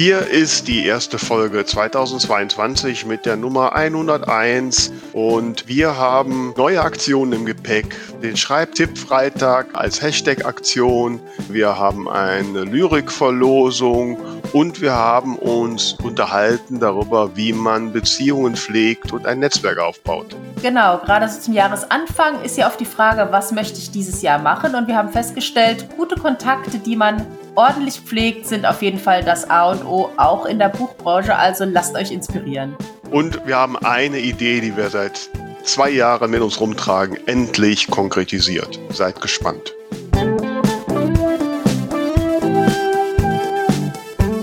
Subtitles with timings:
[0.00, 7.32] Hier ist die erste Folge 2022 mit der Nummer 101 und wir haben neue Aktionen
[7.32, 7.96] im Gepäck.
[8.22, 11.18] Den Schreibtipp-Freitag als Hashtag-Aktion.
[11.48, 14.18] Wir haben eine Lyrikverlosung
[14.52, 20.36] und wir haben uns unterhalten darüber, wie man Beziehungen pflegt und ein Netzwerk aufbaut.
[20.62, 24.38] Genau, gerade so zum Jahresanfang ist ja oft die Frage, was möchte ich dieses Jahr
[24.38, 24.76] machen?
[24.76, 27.26] Und wir haben festgestellt, gute Kontakte, die man
[27.58, 31.34] ordentlich pflegt, sind auf jeden Fall das A und O, auch in der Buchbranche.
[31.34, 32.76] Also lasst euch inspirieren.
[33.10, 35.28] Und wir haben eine Idee, die wir seit
[35.64, 38.78] zwei Jahren mit uns rumtragen, endlich konkretisiert.
[38.90, 39.74] Seid gespannt.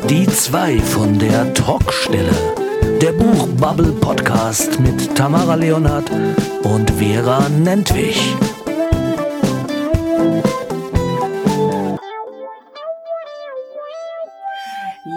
[0.09, 2.35] Die zwei von der Talkstelle.
[3.01, 6.11] Der Buchbubble Podcast mit Tamara Leonhardt
[6.63, 8.35] und Vera Nentwich.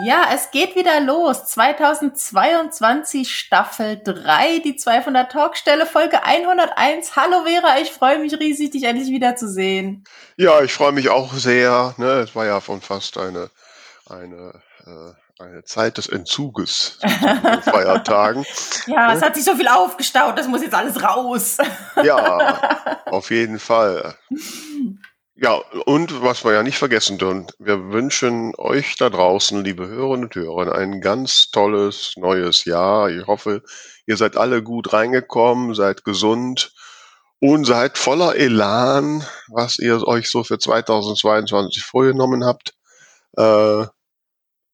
[0.08, 1.44] Ja, es geht wieder los.
[1.44, 7.14] 2022 Staffel 3, die 200 Talkstelle, Folge 101.
[7.14, 10.04] Hallo Vera, ich freue mich riesig, dich endlich wiederzusehen.
[10.38, 11.92] Ja, ich freue mich auch sehr.
[11.98, 12.20] Ne?
[12.20, 13.50] Es war ja von fast eine,
[14.08, 14.54] eine,
[14.86, 16.98] äh, eine Zeit des Entzuges
[17.64, 18.46] Feiertagen.
[18.86, 21.58] ja, es hat sich so viel aufgestaut, das muss jetzt alles raus.
[22.02, 24.14] ja, auf jeden Fall.
[25.40, 30.24] Ja, und was wir ja nicht vergessen dürfen, wir wünschen euch da draußen, liebe Hörerinnen
[30.24, 33.08] und Hörer, ein ganz tolles neues Jahr.
[33.08, 33.62] Ich hoffe,
[34.06, 36.72] ihr seid alle gut reingekommen, seid gesund
[37.38, 42.74] und seid voller Elan, was ihr euch so für 2022 vorgenommen habt.
[43.36, 43.86] Äh,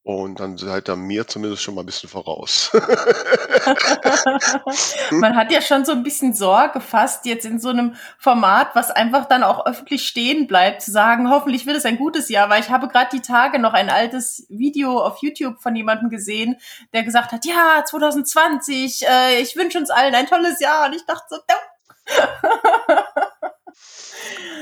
[0.05, 2.71] und dann seid ihr mir zumindest schon mal ein bisschen voraus.
[5.11, 8.91] Man hat ja schon so ein bisschen Sorge fast jetzt in so einem Format, was
[8.91, 12.61] einfach dann auch öffentlich stehen bleibt, zu sagen, hoffentlich wird es ein gutes Jahr, weil
[12.61, 16.57] ich habe gerade die Tage noch ein altes Video auf YouTube von jemandem gesehen,
[16.93, 20.85] der gesagt hat, ja, 2020, äh, ich wünsche uns allen ein tolles Jahr.
[20.87, 21.37] Und ich dachte so,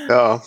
[0.07, 0.41] ja.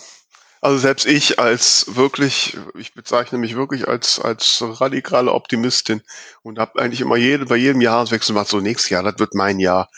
[0.61, 6.01] Also selbst ich als wirklich, ich bezeichne mich wirklich als, als radikale Optimistin
[6.41, 9.59] und habe eigentlich immer jede, bei jedem Jahreswechsel gemacht, so nächstes Jahr, das wird mein
[9.59, 9.89] Jahr.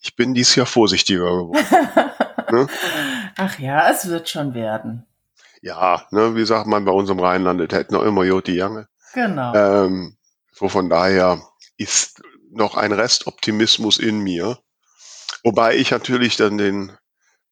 [0.00, 1.66] Ich bin dieses Jahr vorsichtiger geworden.
[2.50, 2.66] ne?
[3.36, 5.06] Ach ja, es wird schon werden.
[5.62, 8.86] Ja, ne, wie sagt man bei uns im Rheinland, es hätte noch immer Joti Jange.
[9.14, 9.54] Genau.
[9.54, 10.16] Ähm,
[10.52, 11.40] so von daher
[11.78, 14.58] ist noch ein Restoptimismus in mir.
[15.42, 16.92] Wobei ich natürlich dann den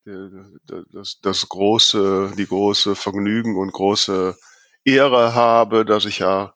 [0.05, 4.37] das, das große, die große Vergnügen und große
[4.85, 6.55] Ehre habe, dass ich ja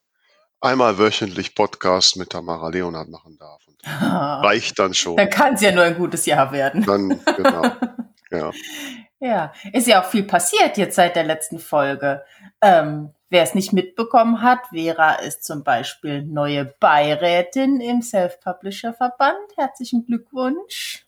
[0.59, 3.61] einmal wöchentlich Podcast mit Tamara Leonard machen darf.
[3.67, 5.17] Und reicht dann schon.
[5.17, 6.83] Dann kann es ja nur ein gutes Jahr werden.
[6.85, 7.71] Dann, genau.
[8.29, 8.51] Ja.
[9.21, 12.25] ja, ist ja auch viel passiert jetzt seit der letzten Folge.
[12.61, 19.57] Ähm, Wer es nicht mitbekommen hat, Vera ist zum Beispiel neue Beirätin im Self-Publisher-Verband.
[19.57, 21.05] Herzlichen Glückwunsch.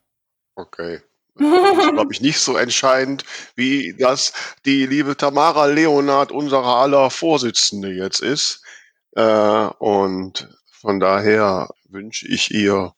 [0.56, 1.00] Okay.
[1.40, 3.24] Das ist, glaube ich, nicht so entscheidend,
[3.56, 4.34] wie das
[4.66, 8.64] die liebe Tamara Leonard, unsere aller Vorsitzende jetzt ist.
[9.16, 9.22] Äh,
[9.80, 12.94] und von daher wünsche ich ihr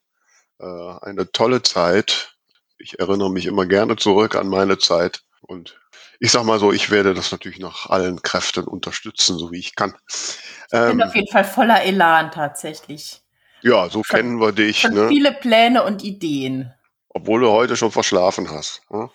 [0.59, 2.35] äh, eine tolle Zeit.
[2.77, 5.79] Ich erinnere mich immer gerne zurück an meine Zeit und
[6.19, 9.75] ich sag mal so, ich werde das natürlich nach allen Kräften unterstützen, so wie ich
[9.75, 9.95] kann.
[10.07, 13.21] Ich bin ähm, auf jeden Fall voller Elan tatsächlich.
[13.61, 14.83] Ja, so schon, kennen wir dich.
[14.83, 15.07] Ne?
[15.07, 16.71] Viele Pläne und Ideen.
[17.13, 18.81] Obwohl du heute schon verschlafen hast.
[18.89, 19.09] Hm?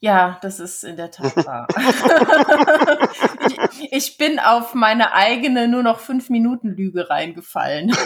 [0.00, 1.66] Ja, das ist in der Tat wahr.
[3.48, 7.96] ich, ich, bin auf meine eigene nur noch fünf Minuten Lüge reingefallen.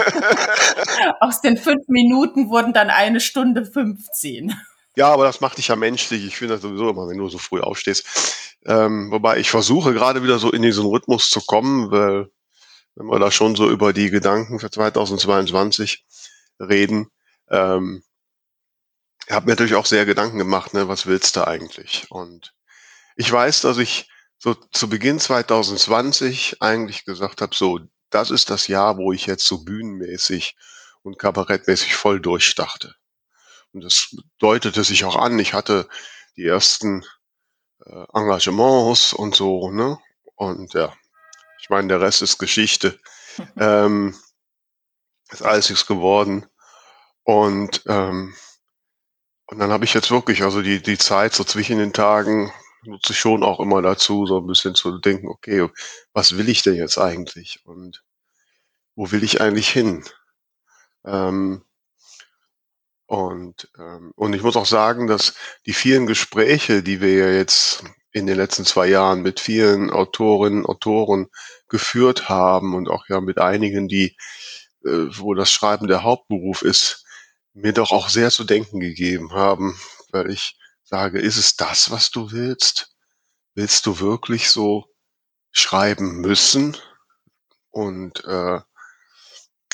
[1.21, 4.55] Aus den fünf Minuten wurden dann eine Stunde 15.
[4.95, 6.25] Ja, aber das macht dich ja menschlich.
[6.25, 8.59] Ich finde das sowieso immer, wenn du so früh aufstehst.
[8.65, 12.29] Ähm, wobei ich versuche gerade wieder so in diesen Rhythmus zu kommen, weil
[12.95, 16.05] wenn wir da schon so über die Gedanken für 2022
[16.61, 17.09] reden,
[17.51, 18.03] ähm,
[19.29, 22.07] ich habe mir natürlich auch sehr Gedanken gemacht, ne, was willst du eigentlich?
[22.11, 22.55] Und
[23.15, 27.79] ich weiß, dass ich so zu Beginn 2020 eigentlich gesagt habe, so,
[28.09, 30.57] das ist das Jahr, wo ich jetzt so bühnenmäßig
[31.03, 32.95] und kabarettmäßig voll durchdachte.
[33.73, 35.39] Und das deutete sich auch an.
[35.39, 35.91] Ich hatte
[36.37, 37.05] die ersten
[37.85, 39.99] äh, Engagements und so, ne?
[40.37, 40.95] Und ja,
[41.61, 42.99] ich meine, der Rest ist Geschichte.
[43.59, 44.19] ähm,
[45.31, 46.47] ist alles nichts geworden.
[47.25, 48.35] Und ähm,
[49.51, 52.53] und dann habe ich jetzt wirklich, also die, die Zeit so zwischen den Tagen
[52.85, 55.69] nutze ich schon auch immer dazu, so ein bisschen zu denken, okay,
[56.13, 57.61] was will ich denn jetzt eigentlich?
[57.65, 58.05] Und
[58.95, 60.05] wo will ich eigentlich hin?
[61.07, 61.63] Ähm,
[63.07, 65.35] und, ähm, und ich muss auch sagen, dass
[65.65, 70.67] die vielen Gespräche, die wir ja jetzt in den letzten zwei Jahren mit vielen Autorinnen,
[70.67, 71.29] Autoren
[71.69, 74.15] geführt haben und auch ja mit einigen, die,
[74.85, 77.07] äh, wo das Schreiben der Hauptberuf ist,
[77.55, 79.79] mir doch auch sehr zu denken gegeben haben,
[80.11, 82.95] weil ich sage, ist es das, was du willst?
[83.55, 84.87] Willst du wirklich so
[85.51, 86.77] schreiben müssen?
[87.71, 88.61] Und äh,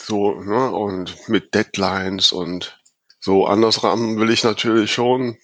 [0.01, 2.79] so, ne, und mit Deadlines und
[3.21, 5.39] so andersrum will ich natürlich schon,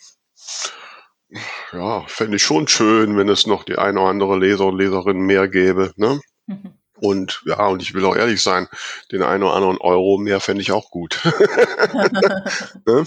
[1.73, 5.21] ja, fände ich schon schön, wenn es noch die eine oder andere Leser und Leserin
[5.21, 6.21] mehr gäbe, ne?
[6.47, 6.80] Mhm.
[7.01, 8.69] Und ja, und ich will auch ehrlich sein,
[9.11, 11.21] den einen oder anderen Euro mehr fände ich auch gut.
[12.87, 13.05] ne?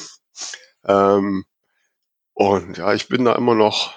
[0.86, 1.46] ähm,
[2.34, 3.94] und ja, ich bin da immer noch,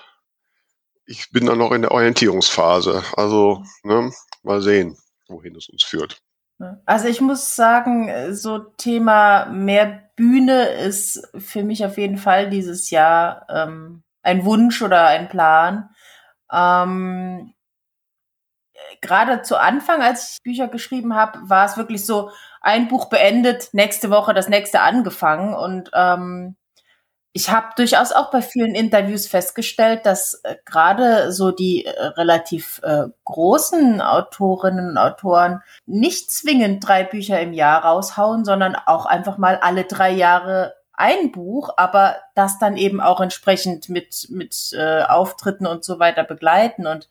[1.07, 3.03] ich bin da noch in der Orientierungsphase.
[3.17, 4.13] Also, ne,
[4.43, 4.99] mal sehen,
[5.29, 6.21] wohin es uns führt.
[6.87, 12.89] Also ich muss sagen, so Thema mehr Bühne ist für mich auf jeden Fall dieses
[12.91, 15.91] Jahr ähm, ein Wunsch oder ein Plan.
[16.51, 17.53] Ähm,
[19.01, 22.31] Gerade zu Anfang, als ich Bücher geschrieben habe, war es wirklich so,
[22.67, 26.57] ein Buch beendet, nächste Woche das nächste angefangen und ähm,
[27.33, 32.81] ich habe durchaus auch bei vielen Interviews festgestellt, dass äh, gerade so die äh, relativ
[32.83, 39.37] äh, großen Autorinnen und Autoren nicht zwingend drei Bücher im Jahr raushauen, sondern auch einfach
[39.37, 45.03] mal alle drei Jahre ein Buch, aber das dann eben auch entsprechend mit, mit äh,
[45.03, 46.87] Auftritten und so weiter begleiten.
[46.87, 47.07] Und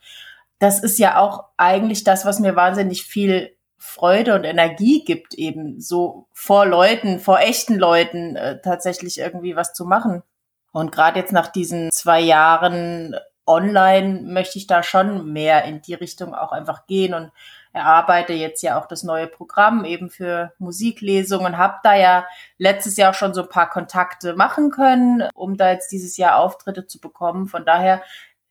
[0.65, 5.79] das ist ja auch eigentlich das, was mir wahnsinnig viel Freude und Energie gibt, eben
[5.79, 10.23] so vor Leuten, vor echten Leuten äh, tatsächlich irgendwie was zu machen.
[10.71, 13.15] Und gerade jetzt nach diesen zwei Jahren
[13.45, 17.31] online möchte ich da schon mehr in die Richtung auch einfach gehen und
[17.73, 22.25] erarbeite jetzt ja auch das neue Programm eben für Musiklesungen, habe da ja
[22.57, 26.87] letztes Jahr schon so ein paar Kontakte machen können, um da jetzt dieses Jahr Auftritte
[26.87, 27.45] zu bekommen.
[27.47, 28.01] Von daher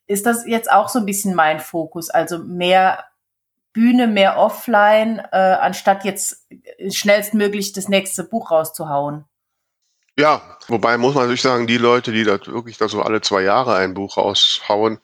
[0.06, 3.04] ist das jetzt auch so ein bisschen mein Fokus, also mehr
[3.72, 6.46] Bühne, mehr offline, äh, anstatt jetzt
[6.90, 9.24] schnellstmöglich das nächste Buch rauszuhauen.
[10.16, 13.42] Ja, wobei muss man natürlich sagen, die Leute, die da wirklich da so alle zwei
[13.42, 15.00] Jahre ein Buch raushauen,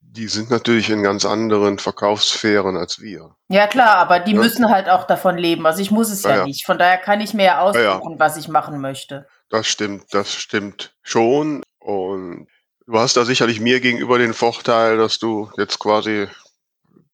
[0.00, 3.34] die sind natürlich in ganz anderen Verkaufssphären als wir.
[3.48, 4.38] Ja klar, aber die ja.
[4.38, 5.66] müssen halt auch davon leben.
[5.66, 6.64] Also ich muss es ja, ja, nicht.
[6.64, 9.26] Von daher kann ich mir ja aussuchen, ja, was ich machen möchte.
[9.50, 11.62] Das stimmt, das stimmt schon.
[11.78, 12.46] Und
[12.88, 16.26] du hast da sicherlich mir gegenüber den Vorteil, dass du jetzt quasi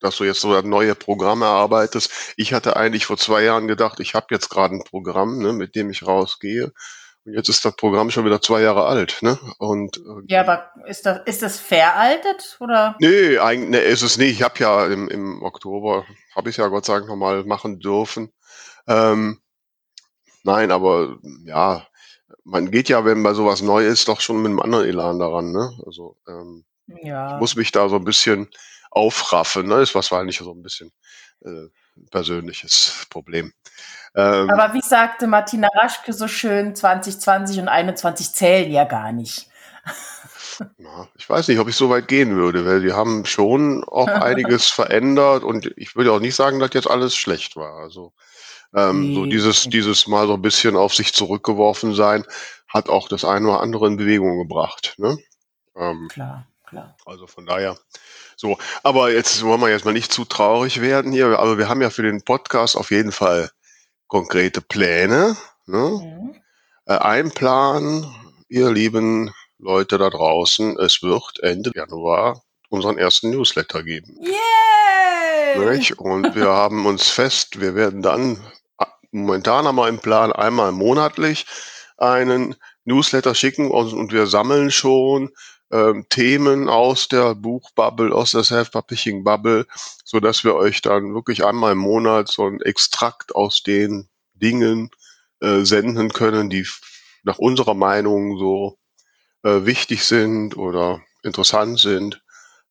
[0.01, 2.35] dass du jetzt so neue Programme erarbeitest.
[2.37, 5.75] Ich hatte eigentlich vor zwei Jahren gedacht, ich habe jetzt gerade ein Programm, ne, mit
[5.75, 6.73] dem ich rausgehe.
[7.25, 9.39] Und jetzt ist das Programm schon wieder zwei Jahre alt, ne?
[9.57, 12.97] Und äh, ja, aber ist das ist das veraltet oder?
[13.01, 14.33] Nee, eigentlich nee, ist es nicht.
[14.33, 16.05] Ich habe ja im, im Oktober
[16.37, 18.31] habe ich ja Gott sei Dank noch mal machen dürfen.
[18.87, 19.41] Ähm,
[20.43, 21.17] nein, aber
[21.47, 21.87] ja,
[22.45, 25.53] man geht ja, wenn bei sowas neu ist, doch schon mit einem anderen Elan daran,
[25.53, 25.73] ne?
[25.87, 27.35] Also ähm, ja.
[27.35, 28.49] ich muss mich da so ein bisschen
[28.91, 29.81] aufraffen, ne?
[29.81, 30.93] Ist wahrscheinlich so ein bisschen
[31.45, 31.69] äh,
[32.11, 33.53] persönliches Problem.
[34.15, 39.49] Ähm, Aber wie sagte Martina Raschke so schön, 2020 und 21 zählen ja gar nicht.
[40.79, 44.07] Na, ich weiß nicht, ob ich so weit gehen würde, weil die haben schon auch
[44.09, 47.83] einiges verändert und ich würde auch nicht sagen, dass jetzt alles schlecht war.
[47.83, 48.13] Also
[48.75, 52.25] ähm, so dieses, dieses Mal so ein bisschen auf sich zurückgeworfen sein,
[52.69, 54.95] hat auch das eine oder andere in Bewegung gebracht.
[54.99, 55.19] Ne?
[55.77, 56.97] Ähm, klar, klar.
[57.07, 57.79] Also von daher,
[58.37, 58.59] so.
[58.83, 61.91] Aber jetzt wollen wir jetzt mal nicht zu traurig werden hier, aber wir haben ja
[61.91, 63.51] für den Podcast auf jeden Fall
[64.09, 65.37] konkrete Pläne.
[65.67, 66.01] Ne?
[66.03, 66.35] Mhm.
[66.87, 68.07] Äh, ein Plan,
[68.49, 74.19] ihr lieben Leute da draußen, es wird Ende Januar unseren ersten Newsletter geben.
[74.21, 75.95] Yay!
[75.97, 78.39] Und wir haben uns fest, wir werden dann,
[79.15, 81.47] momentan haben wir im Plan einmal monatlich
[81.97, 85.31] einen Newsletter schicken und, wir sammeln schon
[85.71, 89.67] ähm, Themen aus der Buchbubble, aus der Self-Publishing-Bubble,
[90.05, 94.91] so dass wir euch dann wirklich einmal im Monat so ein Extrakt aus den Dingen
[95.41, 96.67] äh, senden können, die
[97.23, 98.79] nach unserer Meinung so
[99.43, 102.23] äh, wichtig sind oder interessant sind.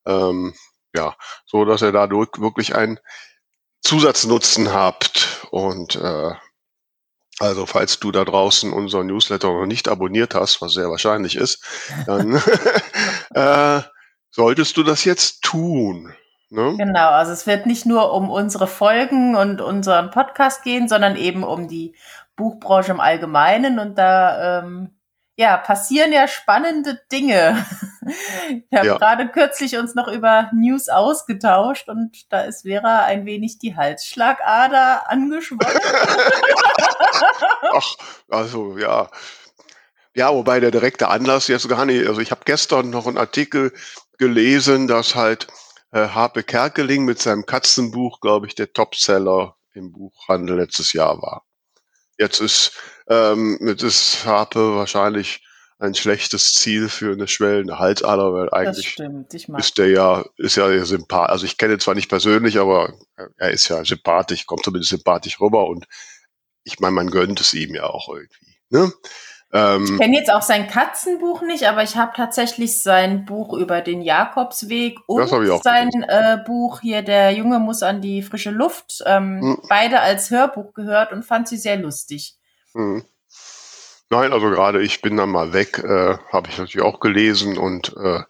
[0.06, 0.54] Ähm,
[0.96, 3.00] ja, so dass ihr dadurch wirklich einen
[3.84, 6.32] Zusatznutzen habt und äh,
[7.40, 11.64] also falls du da draußen unseren Newsletter noch nicht abonniert hast, was sehr wahrscheinlich ist,
[12.06, 12.36] dann
[13.34, 13.82] äh,
[14.32, 16.14] solltest du das jetzt tun.
[16.50, 16.76] Ne?
[16.78, 21.44] Genau, also es wird nicht nur um unsere Folgen und unseren Podcast gehen, sondern eben
[21.44, 21.96] um die
[22.36, 23.80] Buchbranche im Allgemeinen.
[23.80, 24.92] Und da ähm,
[25.36, 27.66] ja, passieren ja spannende Dinge.
[28.70, 28.98] Wir haben ja.
[28.98, 35.10] gerade kürzlich uns noch über News ausgetauscht und da ist Vera ein wenig die Halsschlagader
[35.10, 35.80] angeschwollen.
[37.74, 37.96] Ach,
[38.30, 39.10] also ja.
[40.16, 43.74] Ja, wobei der direkte Anlass jetzt gar nicht, also ich habe gestern noch einen Artikel
[44.20, 45.48] gelesen, dass halt
[45.92, 51.44] äh, Harpe Kerkeling mit seinem Katzenbuch, glaube ich, der Topseller im Buchhandel letztes Jahr war.
[52.18, 52.72] Jetzt ist,
[53.08, 55.42] ähm, jetzt ist Harpe wahrscheinlich
[55.80, 58.98] ein schlechtes Ziel für eine schwellende Halsader, weil eigentlich
[59.58, 61.32] ist der ja, ist ja sympathisch.
[61.32, 62.94] Also ich kenne ihn zwar nicht persönlich, aber
[63.38, 65.86] er ist ja sympathisch, kommt zumindest sympathisch rüber und
[66.64, 68.58] ich meine, man gönnt es ihm ja auch irgendwie.
[68.70, 68.94] Ne?
[69.54, 73.82] Ähm, ich kenne jetzt auch sein Katzenbuch nicht, aber ich habe tatsächlich sein Buch über
[73.82, 75.28] den Jakobsweg und
[75.64, 79.62] sein äh, Buch hier, Der Junge muss an die frische Luft, ähm, hm.
[79.70, 82.36] beide als Hörbuch gehört und fand sie sehr lustig.
[82.74, 83.06] Hm.
[84.10, 87.96] Nein, also gerade ich bin dann mal weg, äh, habe ich natürlich auch gelesen und
[87.96, 88.22] äh,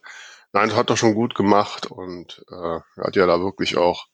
[0.51, 4.08] nein, das hat er schon gut gemacht und äh, hat ja da wirklich auch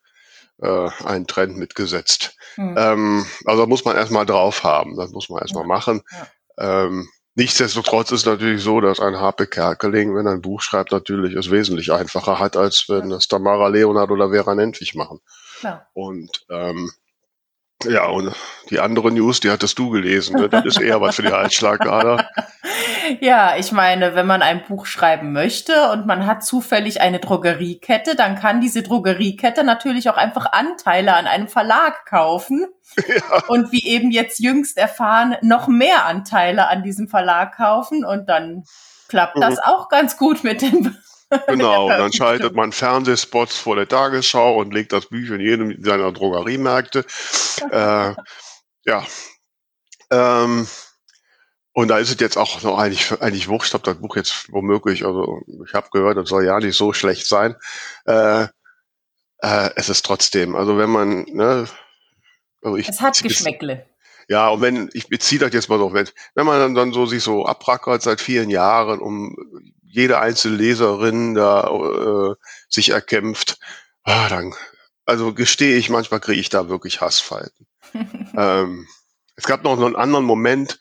[0.61, 2.35] äh, einen Trend mitgesetzt.
[2.55, 2.75] Mhm.
[2.77, 5.67] Ähm, also muss man erstmal drauf haben, das muss man erstmal ja.
[5.67, 6.01] machen.
[6.11, 6.27] Ja.
[6.59, 11.35] Ähm, nichtsdestotrotz ist natürlich so, dass ein Harpe Kerkeling, wenn er ein Buch schreibt, natürlich
[11.35, 15.19] es wesentlich einfacher hat, als wenn das Tamara Leonard oder Vera Nentwich machen.
[15.63, 15.87] Ja.
[15.93, 16.91] Und ähm,
[17.85, 18.35] ja, und
[18.69, 20.35] die andere News, die hattest du gelesen.
[20.35, 20.49] Ne?
[20.49, 22.29] Das ist eher was für die Halsschlagader.
[23.21, 28.15] Ja, ich meine, wenn man ein Buch schreiben möchte und man hat zufällig eine Drogeriekette,
[28.15, 32.65] dann kann diese Drogeriekette natürlich auch einfach Anteile an einem Verlag kaufen.
[33.07, 33.43] Ja.
[33.47, 38.63] Und wie eben jetzt jüngst erfahren, noch mehr Anteile an diesem Verlag kaufen und dann
[39.07, 39.61] klappt das mhm.
[39.65, 40.95] auch ganz gut mit dem
[41.47, 46.11] Genau, dann schaltet man Fernsehspots vor der Tagesschau und legt das Bücher in jedem seiner
[46.11, 47.05] Drogeriemärkte.
[47.71, 48.13] äh,
[48.85, 49.03] ja.
[50.11, 50.67] Ähm,
[51.79, 55.05] und da ist es jetzt auch noch eigentlich, eigentlich wurscht, ob das Buch jetzt womöglich,
[55.05, 57.55] also ich habe gehört, das soll ja nicht so schlecht sein.
[58.03, 58.47] Äh,
[59.37, 61.69] äh, es ist trotzdem, also wenn man, ne,
[62.61, 63.85] also ich, es hat Geschmäckle.
[64.27, 67.05] Ja, und wenn, ich beziehe das jetzt mal so, wenn, wenn man dann, dann so
[67.05, 69.37] sich so abrackert seit vielen Jahren, um
[69.81, 72.35] jede einzelne Leserin da äh,
[72.67, 73.57] sich erkämpft,
[74.03, 74.53] ah, dann,
[75.05, 77.67] also gestehe ich, manchmal kriege ich da wirklich Hassfalten.
[78.37, 78.85] ähm,
[79.37, 80.77] es gab noch einen anderen Moment,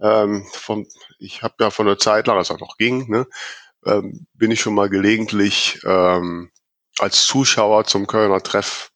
[0.00, 0.86] ähm, von,
[1.18, 3.26] ich habe ja von der Zeit lang, als das noch ging, ne,
[3.86, 6.50] ähm, bin ich schon mal gelegentlich ähm,
[6.98, 8.90] als Zuschauer zum Kölner Treff,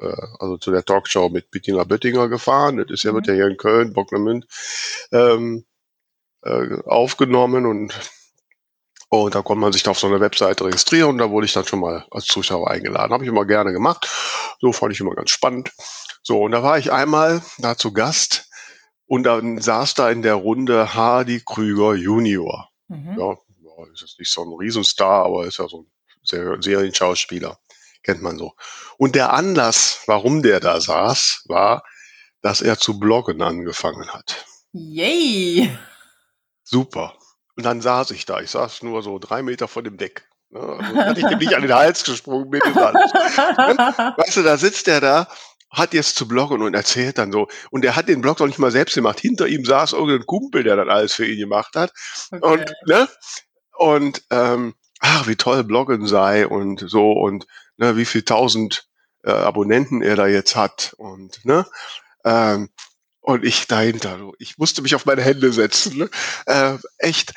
[0.00, 2.76] äh, also zu der Talkshow mit Bettina Böttinger gefahren.
[2.76, 3.16] Das ist ja, mhm.
[3.16, 4.46] wird ja hier in Köln, Bocklemünd,
[5.12, 5.64] ähm,
[6.42, 7.98] äh, aufgenommen und
[9.12, 11.52] und da konnte man sich da auf so einer Webseite registrieren und da wurde ich
[11.52, 13.12] dann schon mal als Zuschauer eingeladen.
[13.12, 14.08] Habe ich immer gerne gemacht.
[14.60, 15.72] So fand ich immer ganz spannend.
[16.22, 18.49] So, und da war ich einmal da zu Gast
[19.10, 22.70] und dann saß da in der Runde Hardy Krüger Junior.
[22.86, 23.18] Mhm.
[23.18, 23.36] Ja,
[23.92, 27.58] ist jetzt nicht so ein Riesenstar, aber ist ja so ein Serienschauspieler.
[28.04, 28.52] Kennt man so.
[28.98, 31.82] Und der Anlass, warum der da saß, war,
[32.40, 34.46] dass er zu bloggen angefangen hat.
[34.70, 35.76] Yay!
[36.62, 37.14] Super.
[37.56, 38.40] Und dann saß ich da.
[38.40, 40.28] Ich saß nur so drei Meter vor dem Deck.
[40.50, 40.60] Ne?
[40.60, 43.12] Also hatte ich dem nicht an den Hals gesprungen, mir ist alles.
[44.18, 45.28] Weißt du, da sitzt er da,
[45.70, 47.48] hat jetzt zu bloggen und erzählt dann so.
[47.70, 49.20] Und er hat den Blog doch nicht mal selbst gemacht.
[49.20, 51.92] Hinter ihm saß irgendein Kumpel, der dann alles für ihn gemacht hat.
[52.32, 52.44] Okay.
[52.44, 53.08] Und, ne?
[53.76, 57.46] Und, ähm, ach, wie toll Bloggen sei und so und
[57.76, 58.86] ne, wie viel tausend
[59.24, 61.66] äh, Abonnenten er da jetzt hat und ne,
[62.24, 62.68] ähm,
[63.20, 64.32] und ich dahinter.
[64.38, 65.98] Ich musste mich auf meine Hände setzen.
[65.98, 66.10] Ne?
[66.46, 67.32] Äh, echt.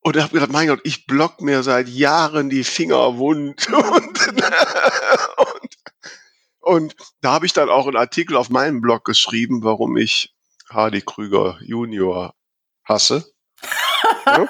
[0.00, 3.68] Und habe gedacht, mein Gott, ich block mir seit Jahren die Finger wund.
[3.72, 5.74] Und, und,
[6.64, 10.34] und da habe ich dann auch einen Artikel auf meinem Blog geschrieben, warum ich
[10.70, 12.34] Hardy Krüger Junior
[12.84, 13.32] hasse.
[14.26, 14.48] ja?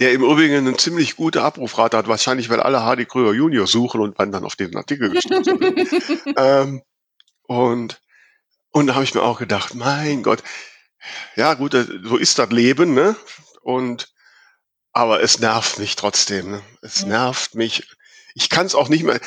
[0.00, 4.00] Der im Übrigen eine ziemlich gute Abrufrate hat, wahrscheinlich, weil alle Hardy Krüger Junior suchen
[4.00, 5.58] und man dann auf den Artikel gestoßen
[6.36, 6.82] ähm,
[7.44, 8.00] und
[8.74, 10.42] und da habe ich mir auch gedacht, mein Gott,
[11.36, 13.16] ja gut, äh, so ist das Leben, ne?
[13.62, 14.12] Und
[14.92, 16.50] aber es nervt mich trotzdem.
[16.50, 16.62] Ne?
[16.82, 17.88] Es nervt mich.
[18.34, 19.20] Ich kann es auch nicht mehr.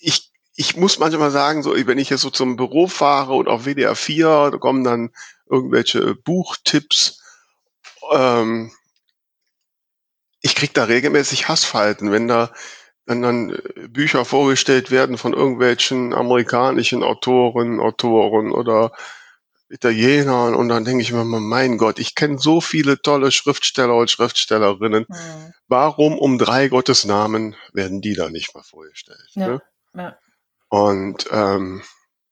[0.00, 0.29] Ich
[0.60, 3.96] ich muss manchmal sagen, so wenn ich jetzt so zum Büro fahre und auf WDR
[3.96, 5.10] 4, da kommen dann
[5.48, 7.22] irgendwelche Buchtipps.
[8.12, 8.70] Ähm,
[10.42, 12.52] ich krieg da regelmäßig Hassfalten, wenn da
[13.06, 18.92] wenn dann äh, Bücher vorgestellt werden von irgendwelchen amerikanischen Autoren, Autoren oder
[19.70, 24.10] Italienern und dann denke ich mir, mein Gott, ich kenne so viele tolle Schriftsteller und
[24.10, 25.06] Schriftstellerinnen.
[25.08, 25.54] Mhm.
[25.68, 29.26] Warum um drei Gottesnamen werden die da nicht mal vorgestellt?
[29.32, 29.62] Ja, ne?
[29.94, 30.18] ja.
[30.70, 31.82] Und ähm,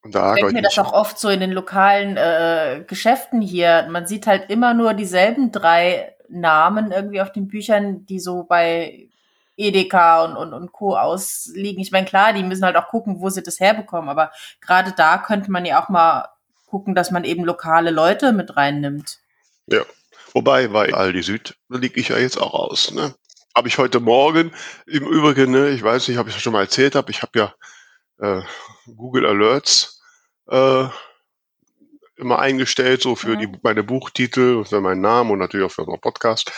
[0.01, 3.87] und da ich mir das auch oft so in den lokalen äh, Geschäften hier.
[3.91, 9.09] Man sieht halt immer nur dieselben drei Namen irgendwie auf den Büchern, die so bei
[9.57, 10.95] Edeka und, und, und Co.
[10.95, 11.81] ausliegen.
[11.81, 14.31] Ich meine, klar, die müssen halt auch gucken, wo sie das herbekommen, aber
[14.61, 16.29] gerade da könnte man ja auch mal
[16.65, 19.19] gucken, dass man eben lokale Leute mit reinnimmt.
[19.67, 19.81] Ja,
[20.33, 23.13] wobei bei Aldi Süd liege ich ja jetzt auch aus, ne?
[23.55, 24.53] habe ich heute Morgen
[24.85, 27.37] im Übrigen, ne, ich weiß nicht, ob ich das schon mal erzählt habe, ich habe
[27.37, 27.53] ja
[28.19, 28.41] äh,
[28.85, 30.01] Google Alerts
[30.49, 30.85] äh,
[32.15, 33.39] immer eingestellt, so für mhm.
[33.39, 36.51] die, meine Buchtitel für meinen Namen und natürlich auch für unseren Podcast.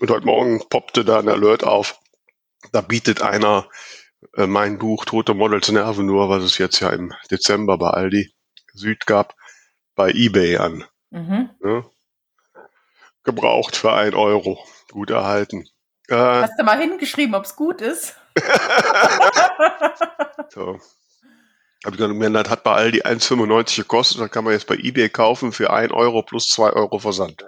[0.00, 2.00] Und heute Morgen poppte da ein Alert auf.
[2.72, 3.68] Da bietet einer
[4.36, 8.32] äh, mein Buch Tote Models Nerven nur, was es jetzt ja im Dezember bei Aldi
[8.72, 9.34] Süd gab,
[9.94, 10.84] bei eBay an.
[11.10, 11.50] Mhm.
[11.62, 11.84] Ja?
[13.24, 14.64] Gebraucht für ein Euro.
[14.90, 15.66] Gut erhalten.
[16.08, 18.16] Äh, Hast du mal hingeschrieben, ob es gut ist?
[20.50, 20.78] so.
[21.84, 25.52] Hab ich gesagt, hat bei Aldi 1,95 gekostet, dann kann man jetzt bei eBay kaufen
[25.52, 27.42] für 1 Euro plus 2 Euro Versand.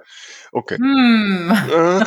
[0.52, 0.76] Okay.
[0.76, 1.52] Hm.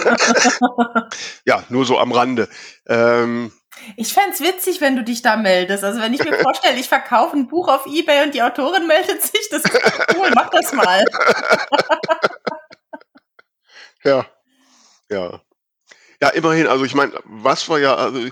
[1.45, 2.49] ja, nur so am Rande.
[2.87, 3.51] Ähm,
[3.95, 5.83] ich fände witzig, wenn du dich da meldest.
[5.83, 9.21] Also wenn ich mir vorstelle, ich verkaufe ein Buch auf Ebay und die Autorin meldet
[9.21, 9.79] sich, das ist
[10.15, 11.03] cool, mach das mal.
[14.03, 14.25] ja,
[15.09, 15.41] ja.
[16.21, 18.29] Ja, immerhin, also ich meine, was war ja, also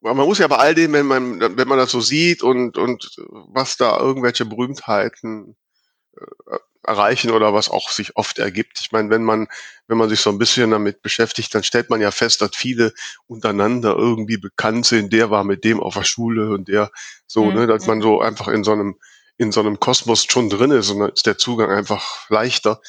[0.00, 3.16] man muss ja bei all dem, wenn man, wenn man das so sieht und, und
[3.28, 5.56] was da irgendwelche Berühmtheiten
[6.16, 8.80] äh, erreichen oder was auch sich oft ergibt.
[8.80, 9.48] Ich meine, wenn man,
[9.88, 12.92] wenn man sich so ein bisschen damit beschäftigt, dann stellt man ja fest, dass viele
[13.26, 15.12] untereinander irgendwie bekannt sind.
[15.12, 16.90] Der war mit dem auf der Schule und der
[17.26, 17.54] so, mhm.
[17.54, 18.96] ne, dass man so einfach in so einem,
[19.36, 22.80] in so einem Kosmos schon drin ist und dann ist der Zugang einfach leichter.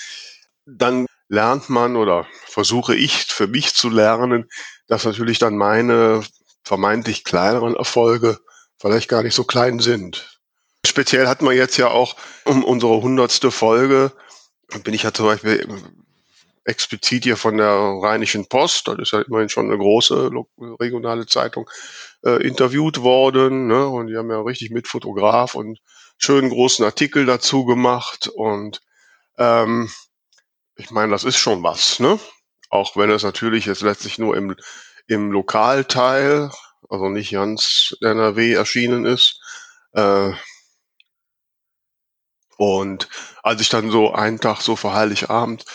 [0.65, 4.49] Dann lernt man oder versuche ich für mich zu lernen,
[4.87, 6.23] dass natürlich dann meine
[6.63, 8.39] vermeintlich kleineren Erfolge
[8.77, 10.39] vielleicht gar nicht so klein sind.
[10.85, 14.13] Speziell hatten wir jetzt ja auch um unsere hundertste Folge,
[14.83, 15.67] bin ich ja zum Beispiel
[16.63, 20.31] explizit hier von der Rheinischen Post, das ist ja immerhin schon eine große
[20.79, 21.69] regionale Zeitung,
[22.23, 23.67] äh, interviewt worden.
[23.67, 23.87] Ne?
[23.87, 25.79] Und die haben ja richtig mit Fotograf und
[26.17, 28.27] schönen großen Artikel dazu gemacht.
[28.27, 28.81] Und
[29.37, 29.89] ähm,
[30.75, 32.19] ich meine, das ist schon was, ne?
[32.69, 34.55] Auch wenn es natürlich jetzt letztlich nur im,
[35.09, 36.51] im Lokalteil,
[36.87, 39.41] also nicht ganz NRW erschienen ist.
[39.93, 40.31] Äh,
[42.57, 43.09] und
[43.41, 45.65] als ich dann so einen Tag so vor Heiligabend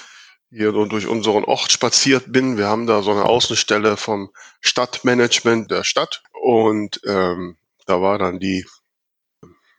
[0.50, 5.70] hier so durch unseren Ort spaziert bin, wir haben da so eine Außenstelle vom Stadtmanagement
[5.70, 8.64] der Stadt und ähm, da war dann die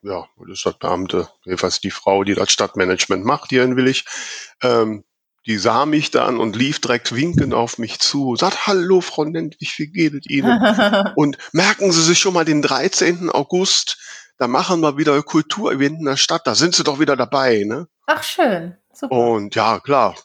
[0.01, 4.05] ja, die Stadtbeamte, jedenfalls die Frau, die das Stadtmanagement macht hier in Willig,
[4.61, 5.03] ähm,
[5.45, 9.77] die sah mich dann und lief direkt winkend auf mich zu, sagt, hallo Frau Nentwich,
[9.77, 10.59] wie geht es Ihnen?
[11.15, 13.29] und merken Sie sich schon mal den 13.
[13.29, 13.97] August,
[14.37, 17.87] da machen wir wieder Kulturevent in der Stadt, da sind Sie doch wieder dabei, ne?
[18.07, 18.75] Ach, schön.
[18.91, 19.15] Super.
[19.15, 20.15] Und ja, klar.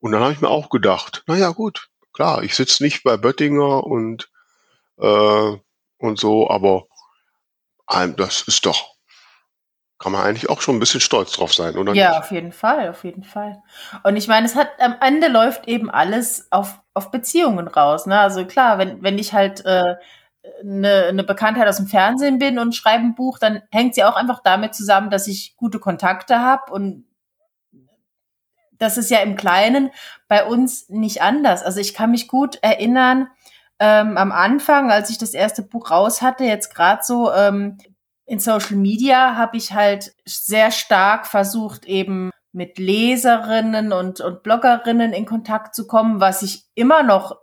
[0.00, 3.84] Und dann habe ich mir auch gedacht, naja gut, klar, ich sitze nicht bei Böttinger
[3.84, 4.30] und,
[4.98, 5.56] äh,
[5.98, 6.86] und so, aber
[8.16, 8.97] das ist doch
[9.98, 11.92] kann man eigentlich auch schon ein bisschen stolz drauf sein, oder?
[11.94, 12.18] Ja, nicht?
[12.20, 13.62] auf jeden Fall, auf jeden Fall.
[14.04, 18.06] Und ich meine, es hat am Ende läuft eben alles auf, auf Beziehungen raus.
[18.06, 18.18] Ne?
[18.18, 19.96] Also klar, wenn, wenn ich halt äh,
[20.62, 24.14] eine, eine Bekanntheit aus dem Fernsehen bin und schreibe ein Buch, dann hängt sie auch
[24.14, 27.04] einfach damit zusammen, dass ich gute Kontakte habe und
[28.78, 29.90] das ist ja im Kleinen
[30.28, 31.64] bei uns nicht anders.
[31.64, 33.28] Also ich kann mich gut erinnern,
[33.80, 37.78] ähm, am Anfang, als ich das erste Buch raus hatte, jetzt gerade so, ähm,
[38.28, 45.12] in Social Media habe ich halt sehr stark versucht, eben mit Leserinnen und, und Bloggerinnen
[45.14, 47.36] in Kontakt zu kommen, was ich immer noch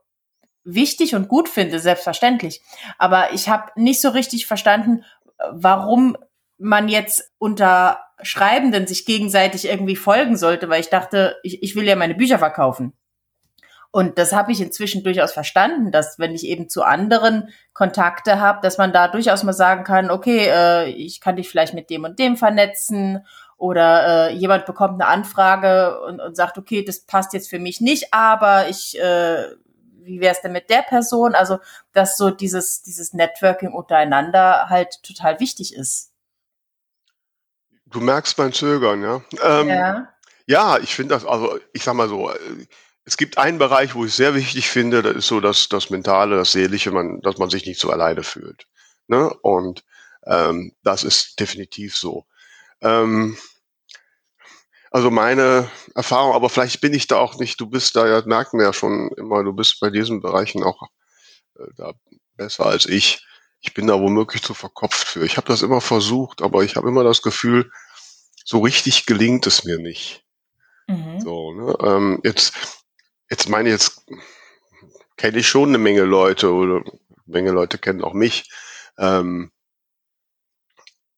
[0.63, 2.61] wichtig und gut finde, selbstverständlich.
[2.99, 5.03] Aber ich habe nicht so richtig verstanden,
[5.51, 6.17] warum
[6.57, 11.85] man jetzt unter Schreibenden sich gegenseitig irgendwie folgen sollte, weil ich dachte, ich, ich will
[11.85, 12.93] ja meine Bücher verkaufen.
[13.95, 18.59] Und das habe ich inzwischen durchaus verstanden, dass wenn ich eben zu anderen Kontakte habe,
[18.61, 22.03] dass man da durchaus mal sagen kann, okay, äh, ich kann dich vielleicht mit dem
[22.03, 27.31] und dem vernetzen oder äh, jemand bekommt eine Anfrage und, und sagt, okay, das passt
[27.31, 29.45] jetzt für mich nicht, aber ich, äh,
[30.01, 31.33] wie wäre es denn mit der Person?
[31.33, 31.59] Also,
[31.93, 36.11] dass so dieses, dieses Networking untereinander halt total wichtig ist.
[37.85, 39.21] Du merkst mein Zögern, ja.
[39.41, 40.09] Ähm, ja.
[40.47, 42.35] Ja, ich finde das, also ich sag mal so, äh,
[43.05, 46.35] es gibt einen Bereich, wo ich sehr wichtig finde, das ist so das, das Mentale,
[46.35, 48.67] das Seelische, man, dass man sich nicht so alleine fühlt.
[49.07, 49.31] Ne?
[49.41, 49.83] Und
[50.25, 52.25] ähm, das ist definitiv so.
[52.81, 53.37] Ähm,
[54.89, 58.57] also meine Erfahrung, aber vielleicht bin ich da auch nicht, du bist da, ja, merken
[58.57, 60.81] wir ja schon immer, du bist bei diesen Bereichen auch
[61.59, 61.93] äh, da
[62.35, 63.25] besser als ich.
[63.61, 65.25] Ich bin da womöglich zu verkopft für.
[65.25, 67.71] Ich habe das immer versucht, aber ich habe immer das Gefühl,
[68.43, 70.23] so richtig gelingt es mir nicht.
[70.87, 71.19] Mhm.
[71.19, 71.75] So, ne?
[71.81, 72.53] ähm, jetzt
[73.29, 74.05] Jetzt meine jetzt
[75.17, 78.49] kenne ich schon eine Menge Leute oder eine Menge Leute kennen auch mich.
[78.97, 79.51] Ähm,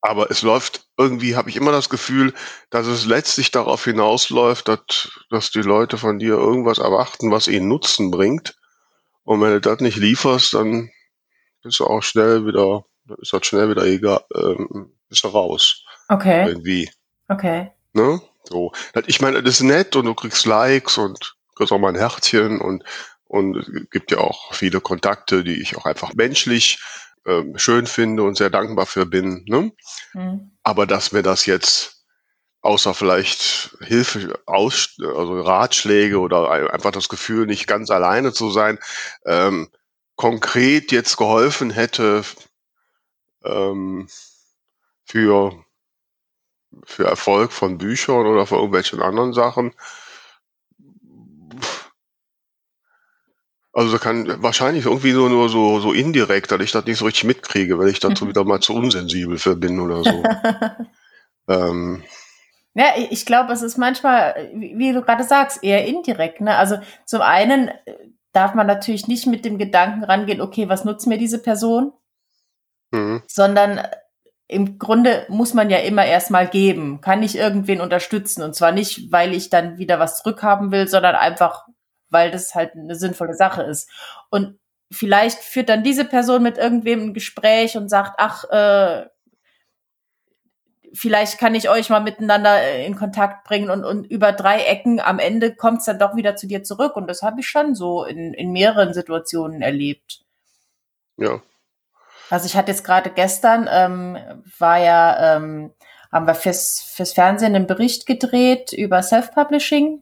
[0.02, 2.34] aber es läuft irgendwie, habe ich immer das Gefühl,
[2.70, 7.68] dass es letztlich darauf hinausläuft, dass, dass die Leute von dir irgendwas erwarten, was ihnen
[7.68, 8.58] Nutzen bringt.
[9.24, 10.92] Und wenn du das nicht lieferst, dann
[11.62, 12.86] bist du auch schnell wieder,
[13.20, 15.84] ist das schnell wieder egal, ähm, bist du raus.
[16.08, 16.48] Okay.
[16.48, 16.90] Irgendwie.
[17.28, 17.72] Okay.
[17.94, 18.22] Ne?
[18.44, 18.72] So.
[19.08, 22.62] Ich meine, das ist nett und du kriegst Likes und kriegst auch mal ein Herzchen
[22.62, 22.84] und,
[23.26, 26.80] und es gibt ja auch viele Kontakte, die ich auch einfach menschlich
[27.26, 29.44] ähm, schön finde und sehr dankbar für bin.
[29.48, 29.72] Ne?
[30.14, 30.52] Mhm.
[30.64, 31.98] Aber dass mir das jetzt
[32.62, 38.80] außer vielleicht Hilfe, aus, also Ratschläge oder einfach das Gefühl, nicht ganz alleine zu sein,
[39.26, 39.70] ähm,
[40.16, 42.24] konkret jetzt geholfen hätte
[43.44, 44.10] ähm,
[45.06, 45.64] für,
[46.84, 49.74] für Erfolg von Büchern oder für irgendwelchen anderen Sachen.
[53.78, 57.06] Also da kann wahrscheinlich irgendwie nur, nur so, so indirekt, dass ich das nicht so
[57.06, 58.30] richtig mitkriege, wenn ich dazu mhm.
[58.30, 60.24] wieder mal zu unsensibel für bin oder so.
[61.48, 62.04] ähm,
[62.74, 66.42] ja, ich glaube, es ist manchmal, wie du gerade sagst, eher indirekt.
[66.42, 66.56] Ne?
[66.56, 67.94] Also zum einen äh,
[68.34, 71.94] darf man natürlich nicht mit dem Gedanken rangehen, okay, was nutzt mir diese Person?
[72.90, 73.22] Mhm.
[73.28, 73.90] Sondern äh,
[74.48, 77.00] im Grunde muss man ja immer erstmal geben.
[77.02, 78.42] Kann ich irgendwen unterstützen?
[78.42, 81.68] Und zwar nicht, weil ich dann wieder was zurückhaben will, sondern einfach,
[82.10, 83.90] weil das halt eine sinnvolle Sache ist.
[84.30, 84.60] Und
[84.92, 89.08] vielleicht führt dann diese Person mit irgendwem ein Gespräch und sagt, ach, äh,
[90.94, 95.00] vielleicht kann ich euch mal miteinander äh, in Kontakt bringen und, und über drei Ecken
[95.00, 96.96] am Ende kommt es dann doch wieder zu dir zurück.
[96.96, 100.24] Und das habe ich schon so in, in mehreren Situationen erlebt.
[101.18, 101.42] Ja.
[102.30, 104.18] Also ich hatte jetzt gerade gestern, ähm,
[104.58, 105.72] war ja, ähm,
[106.12, 110.02] haben wir fürs, fürs Fernsehen einen Bericht gedreht über Self-Publishing.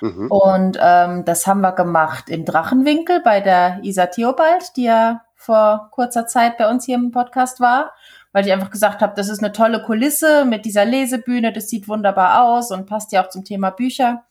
[0.00, 0.30] Mhm.
[0.30, 5.88] Und ähm, das haben wir gemacht im Drachenwinkel bei der Isa Theobald, die ja vor
[5.92, 7.92] kurzer Zeit bei uns hier im Podcast war
[8.36, 11.88] weil ich einfach gesagt habe, das ist eine tolle Kulisse mit dieser Lesebühne, das sieht
[11.88, 14.24] wunderbar aus und passt ja auch zum Thema Bücher.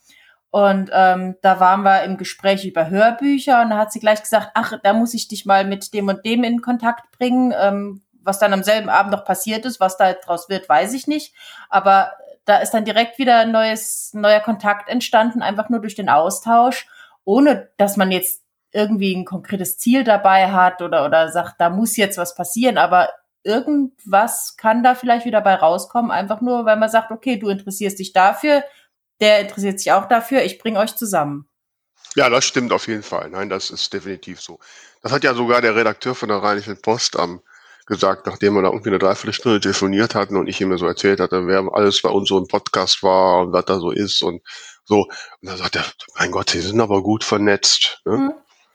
[0.51, 4.51] Und ähm, da waren wir im Gespräch über Hörbücher und da hat sie gleich gesagt,
[4.53, 7.51] ach, da muss ich dich mal mit dem und dem in Kontakt bringen.
[7.59, 11.07] Ähm, was dann am selben Abend noch passiert ist, was da draus wird, weiß ich
[11.07, 11.33] nicht.
[11.69, 12.11] Aber
[12.45, 16.87] da ist dann direkt wieder ein neues, neuer Kontakt entstanden, einfach nur durch den Austausch,
[17.23, 21.97] ohne dass man jetzt irgendwie ein konkretes Ziel dabei hat oder, oder sagt, da muss
[21.97, 22.77] jetzt was passieren.
[22.77, 23.09] Aber
[23.43, 27.99] irgendwas kann da vielleicht wieder bei rauskommen, einfach nur, weil man sagt, okay, du interessierst
[27.99, 28.63] dich dafür,
[29.21, 31.47] der interessiert sich auch dafür, ich bringe euch zusammen.
[32.15, 33.29] Ja, das stimmt auf jeden Fall.
[33.29, 34.59] Nein, das ist definitiv so.
[35.01, 37.41] Das hat ja sogar der Redakteur von der Rheinischen Post am
[37.85, 41.47] gesagt, nachdem wir da irgendwie eine Dreiviertelstunde telefoniert hatten und ich ihm so erzählt hatte,
[41.47, 44.41] wer alles bei uns so ein Podcast war und was da so ist und
[44.85, 45.03] so.
[45.03, 45.85] Und dann sagt er,
[46.17, 48.01] mein Gott, sie sind aber gut vernetzt.
[48.05, 48.17] Ne?
[48.17, 48.33] Mhm,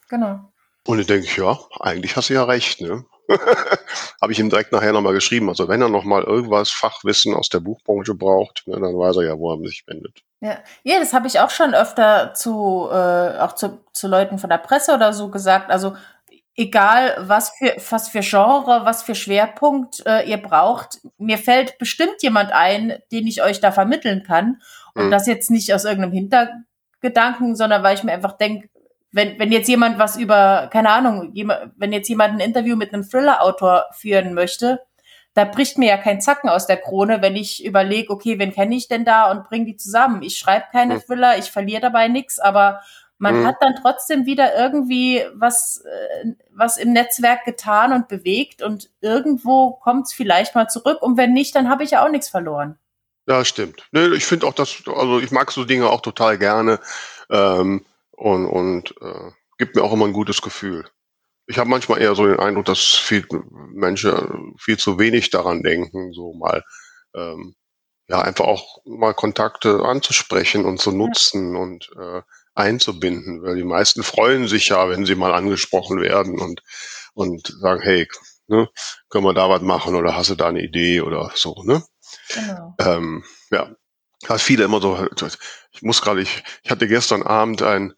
[0.08, 0.40] genau.
[0.86, 2.80] Und ich denke, ja, eigentlich hast du ja recht.
[2.80, 3.04] Ne?
[4.20, 5.48] Habe ich ihm direkt nachher nochmal geschrieben.
[5.48, 9.38] Also wenn er nochmal irgendwas Fachwissen aus der Buchbranche braucht, ne, dann weiß er ja,
[9.38, 10.22] wo er sich wendet.
[10.40, 14.50] Ja, ja das habe ich auch schon öfter zu, äh, auch zu, zu Leuten von
[14.50, 15.70] der Presse oder so gesagt.
[15.70, 15.94] Also
[16.56, 22.22] egal was für was für Genre, was für Schwerpunkt äh, ihr braucht, mir fällt bestimmt
[22.22, 24.60] jemand ein, den ich euch da vermitteln kann.
[24.94, 25.10] Und mhm.
[25.10, 28.68] das jetzt nicht aus irgendeinem Hintergedanken, sondern weil ich mir einfach denke,
[29.12, 32.92] wenn, wenn jetzt jemand was über, keine Ahnung, jemand, wenn jetzt jemand ein Interview mit
[32.92, 34.80] einem Thriller-Autor führen möchte,
[35.34, 38.74] da bricht mir ja kein Zacken aus der Krone, wenn ich überlege, okay, wen kenne
[38.74, 40.22] ich denn da und bring die zusammen.
[40.22, 41.00] Ich schreibe keine mhm.
[41.00, 42.80] Thriller, ich verliere dabei nichts, aber
[43.20, 43.46] man mhm.
[43.46, 49.72] hat dann trotzdem wieder irgendwie was, äh, was im Netzwerk getan und bewegt und irgendwo
[49.72, 52.78] kommt es vielleicht mal zurück und wenn nicht, dann habe ich ja auch nichts verloren.
[53.28, 53.86] Ja, stimmt.
[53.92, 56.80] Nee, ich finde auch das, also ich mag so Dinge auch total gerne.
[57.28, 60.86] Ähm, und, und äh, gibt mir auch immer ein gutes Gefühl.
[61.46, 63.26] Ich habe manchmal eher so den Eindruck, dass viel
[63.72, 66.64] Menschen viel zu wenig daran denken, so mal
[67.14, 67.54] ähm,
[68.08, 71.60] ja einfach auch mal Kontakte anzusprechen und zu nutzen ja.
[71.60, 72.22] und äh,
[72.54, 76.62] einzubinden, weil die meisten freuen sich ja, wenn sie mal angesprochen werden und
[77.14, 78.08] und sagen, hey,
[78.46, 78.68] ne,
[79.08, 81.82] können wir da was machen oder hast du da eine Idee oder so, ne?
[82.34, 82.74] Genau.
[82.78, 83.70] Ähm, ja,
[84.26, 85.06] da viele immer so,
[85.72, 87.94] ich muss gerade, ich, ich hatte gestern Abend ein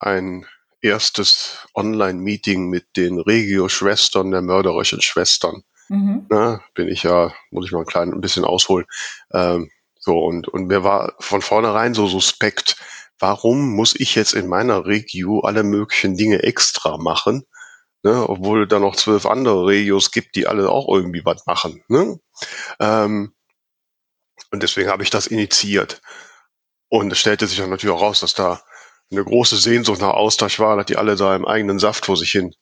[0.00, 0.46] ein
[0.80, 5.62] erstes Online-Meeting mit den Regio-Schwestern der mörderischen Schwestern.
[5.88, 6.26] Mhm.
[6.30, 8.86] Na, bin ich ja, muss ich mal ein klein ein bisschen ausholen.
[9.32, 12.76] Ähm, so, und, und mir war von vornherein so suspekt,
[13.18, 17.44] warum muss ich jetzt in meiner Regio alle möglichen Dinge extra machen?
[18.04, 21.82] Ne, obwohl da noch zwölf andere Regios gibt, die alle auch irgendwie was machen.
[21.88, 22.20] Ne?
[22.78, 23.34] Ähm,
[24.52, 26.00] und deswegen habe ich das initiiert.
[26.88, 28.62] Und es stellte sich dann natürlich auch raus, dass da
[29.10, 32.30] eine große Sehnsucht nach Austausch war, dass die alle da im eigenen Saft vor sich
[32.30, 32.54] hin.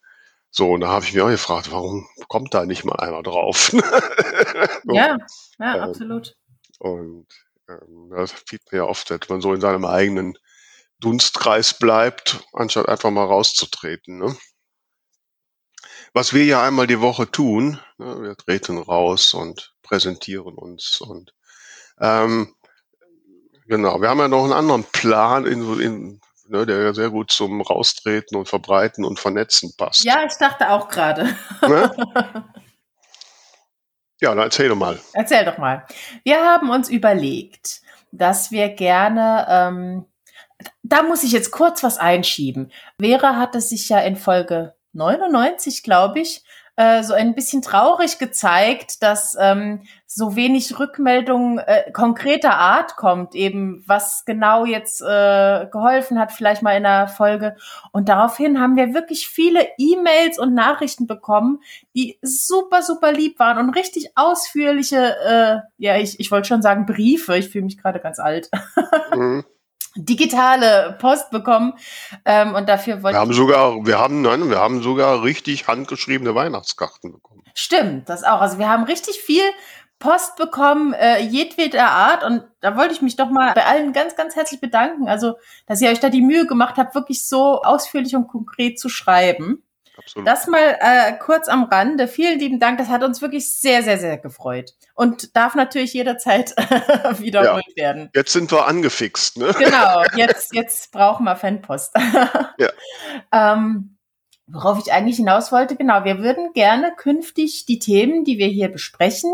[0.51, 3.69] So, und da habe ich mich auch gefragt, warum kommt da nicht mal einer drauf?
[4.85, 4.95] so.
[4.95, 5.19] Ja,
[5.59, 6.35] ja, ähm, absolut.
[6.79, 7.27] Und
[7.69, 10.39] ähm, das sieht man ja oft, dass man so in seinem eigenen
[11.01, 14.19] Dunstkreis bleibt, anstatt einfach mal rauszutreten.
[14.19, 14.37] Ne?
[16.13, 21.35] Was wir ja einmal die Woche tun, ne, wir treten raus und präsentieren uns und
[22.01, 22.55] ähm,
[23.67, 27.31] genau, wir haben ja noch einen anderen Plan, in, in, ne, der ja sehr gut
[27.31, 30.05] zum Raustreten und Verbreiten und Vernetzen passt.
[30.05, 31.37] Ja, ich dachte auch gerade.
[31.63, 31.91] Ne?
[34.21, 34.99] Ja, dann erzähl doch mal.
[35.13, 35.85] Erzähl doch mal.
[36.25, 37.83] Wir haben uns überlegt,
[38.13, 40.07] dass wir gerne, ähm,
[40.83, 42.71] da muss ich jetzt kurz was einschieben.
[43.01, 46.43] Vera hat es sich ja in Folge 99, glaube ich,
[46.77, 53.35] äh, so ein bisschen traurig gezeigt, dass ähm, so wenig Rückmeldung äh, konkreter Art kommt,
[53.35, 57.57] eben was genau jetzt äh, geholfen hat, vielleicht mal in der Folge.
[57.93, 61.61] Und daraufhin haben wir wirklich viele E-Mails und Nachrichten bekommen,
[61.95, 66.85] die super, super lieb waren und richtig ausführliche, äh, ja, ich, ich wollte schon sagen
[66.85, 68.51] Briefe, ich fühle mich gerade ganz alt.
[69.15, 69.45] Mhm
[69.97, 71.75] digitale Post bekommen.
[72.25, 76.35] Ähm, und dafür wollte wir haben sogar wir haben nein wir haben sogar richtig handgeschriebene
[76.35, 77.43] Weihnachtskarten bekommen.
[77.55, 78.41] Stimmt das auch.
[78.41, 79.43] Also wir haben richtig viel
[79.99, 82.23] Post bekommen äh, jedweder Art.
[82.23, 85.09] Und da wollte ich mich doch mal bei allen ganz ganz herzlich bedanken.
[85.09, 85.35] Also
[85.67, 89.63] dass ihr euch da die Mühe gemacht habt wirklich so ausführlich und konkret zu schreiben
[89.97, 90.29] Absolut.
[90.29, 92.09] Das mal äh, kurz am Rande.
[92.09, 92.79] Vielen lieben Dank.
[92.79, 94.73] Das hat uns wirklich sehr, sehr, sehr gefreut.
[94.95, 96.51] Und darf natürlich jederzeit
[97.19, 97.83] wiederholt ja.
[97.83, 98.11] werden.
[98.15, 99.55] Jetzt sind wir angefixt, ne?
[99.59, 101.95] Genau, jetzt, jetzt brauchen wir Fanpost.
[102.59, 102.69] ja.
[103.33, 103.97] ähm,
[104.47, 108.69] worauf ich eigentlich hinaus wollte, genau, wir würden gerne künftig die Themen, die wir hier
[108.69, 109.33] besprechen,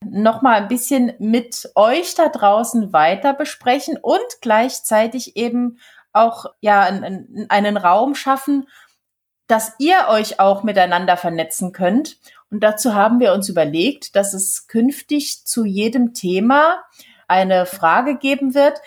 [0.00, 5.78] noch mal ein bisschen mit euch da draußen weiter besprechen und gleichzeitig eben
[6.12, 8.68] auch ja einen, einen Raum schaffen,
[9.46, 12.18] dass ihr euch auch miteinander vernetzen könnt.
[12.50, 16.82] Und dazu haben wir uns überlegt, dass es künftig zu jedem Thema
[17.28, 18.80] eine Frage geben wird,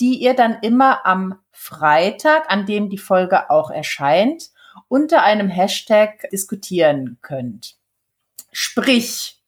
[0.00, 4.50] die ihr dann immer am Freitag, an dem die Folge auch erscheint,
[4.88, 7.76] unter einem Hashtag diskutieren könnt.
[8.52, 9.42] Sprich,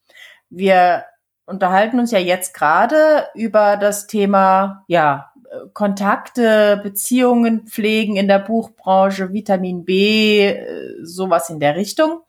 [0.49, 1.05] wir
[1.45, 5.28] unterhalten uns ja jetzt gerade über das Thema, ja,
[5.73, 12.21] Kontakte, Beziehungen pflegen in der Buchbranche, Vitamin B, äh, sowas in der Richtung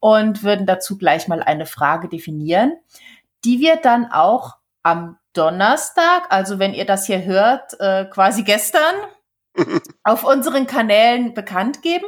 [0.00, 2.72] und würden dazu gleich mal eine Frage definieren,
[3.44, 8.94] die wir dann auch am Donnerstag, also wenn ihr das hier hört, äh, quasi gestern,
[10.02, 12.06] auf unseren Kanälen bekannt geben.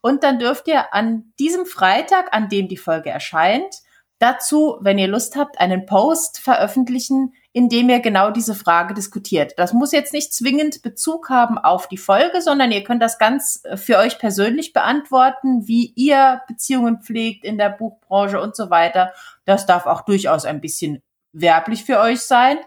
[0.00, 3.82] Und dann dürft ihr an diesem Freitag, an dem die Folge erscheint,
[4.18, 9.54] dazu, wenn ihr Lust habt, einen Post veröffentlichen, in dem ihr genau diese Frage diskutiert.
[9.56, 13.62] Das muss jetzt nicht zwingend Bezug haben auf die Folge, sondern ihr könnt das ganz
[13.64, 19.12] äh, für euch persönlich beantworten, wie ihr Beziehungen pflegt in der Buchbranche und so weiter.
[19.44, 21.02] Das darf auch durchaus ein bisschen
[21.32, 22.58] werblich für euch sein.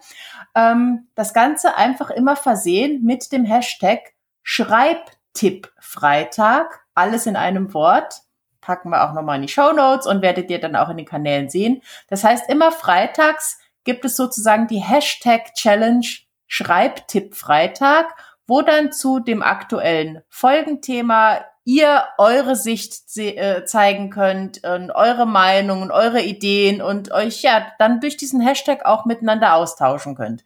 [0.56, 6.82] Ähm, das Ganze einfach immer versehen mit dem Hashtag Schreibtipp-Freitag.
[6.94, 8.22] Alles in einem Wort
[8.70, 11.08] packen wir auch nochmal in die Show Notes und werdet ihr dann auch in den
[11.08, 11.82] Kanälen sehen.
[12.08, 16.06] Das heißt, immer freitags gibt es sozusagen die Hashtag Challenge
[16.46, 18.14] Schreibtipp Freitag,
[18.46, 25.82] wo dann zu dem aktuellen Folgenthema ihr eure Sicht äh, zeigen könnt und eure Meinung
[25.82, 30.44] und eure Ideen und euch ja dann durch diesen Hashtag auch miteinander austauschen könnt.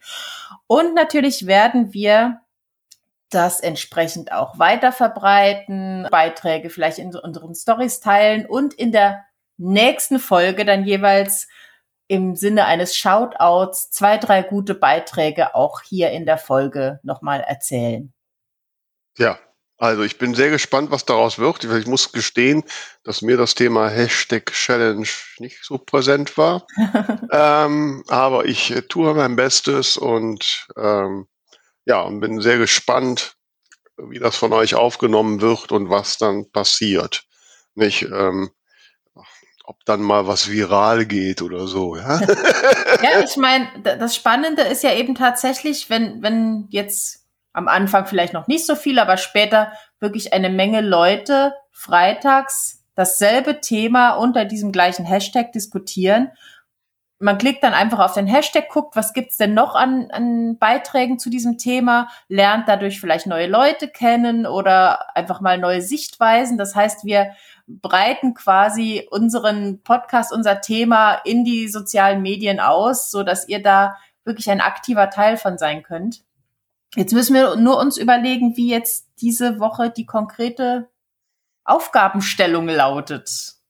[0.67, 2.39] Und natürlich werden wir
[3.33, 9.23] das entsprechend auch weiter verbreiten, Beiträge vielleicht in unseren Stories teilen und in der
[9.57, 11.47] nächsten Folge dann jeweils
[12.07, 18.13] im Sinne eines Shoutouts zwei, drei gute Beiträge auch hier in der Folge nochmal erzählen.
[19.17, 19.39] Ja,
[19.77, 21.63] also ich bin sehr gespannt, was daraus wird.
[21.63, 22.63] Ich muss gestehen,
[23.03, 25.07] dass mir das Thema Hashtag Challenge
[25.39, 26.65] nicht so präsent war.
[27.31, 31.27] ähm, aber ich äh, tue mein Bestes und ähm,
[31.85, 33.35] ja, und bin sehr gespannt,
[33.97, 37.25] wie das von euch aufgenommen wird und was dann passiert.
[37.75, 38.51] Nicht, ähm,
[39.65, 41.95] ob dann mal was viral geht oder so.
[41.95, 42.19] Ja,
[43.01, 48.33] ja ich meine, das Spannende ist ja eben tatsächlich, wenn, wenn jetzt am Anfang vielleicht
[48.33, 54.71] noch nicht so viel, aber später wirklich eine Menge Leute freitags dasselbe Thema unter diesem
[54.71, 56.29] gleichen Hashtag diskutieren.
[57.23, 61.19] Man klickt dann einfach auf den Hashtag, guckt, was gibt's denn noch an, an Beiträgen
[61.19, 66.57] zu diesem Thema, lernt dadurch vielleicht neue Leute kennen oder einfach mal neue Sichtweisen.
[66.57, 67.31] Das heißt, wir
[67.65, 73.95] breiten quasi unseren Podcast, unser Thema in die sozialen Medien aus, so dass ihr da
[74.25, 76.25] wirklich ein aktiver Teil von sein könnt.
[76.93, 80.89] Jetzt müssen wir nur uns überlegen, wie jetzt diese Woche die konkrete
[81.63, 83.62] Aufgabenstellung lautet.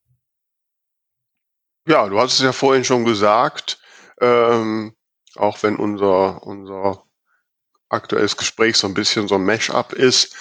[1.87, 3.79] Ja, du hast es ja vorhin schon gesagt,
[4.21, 4.95] ähm,
[5.35, 7.03] auch wenn unser, unser
[7.89, 10.35] aktuelles Gespräch so ein bisschen so ein Mash-up ist,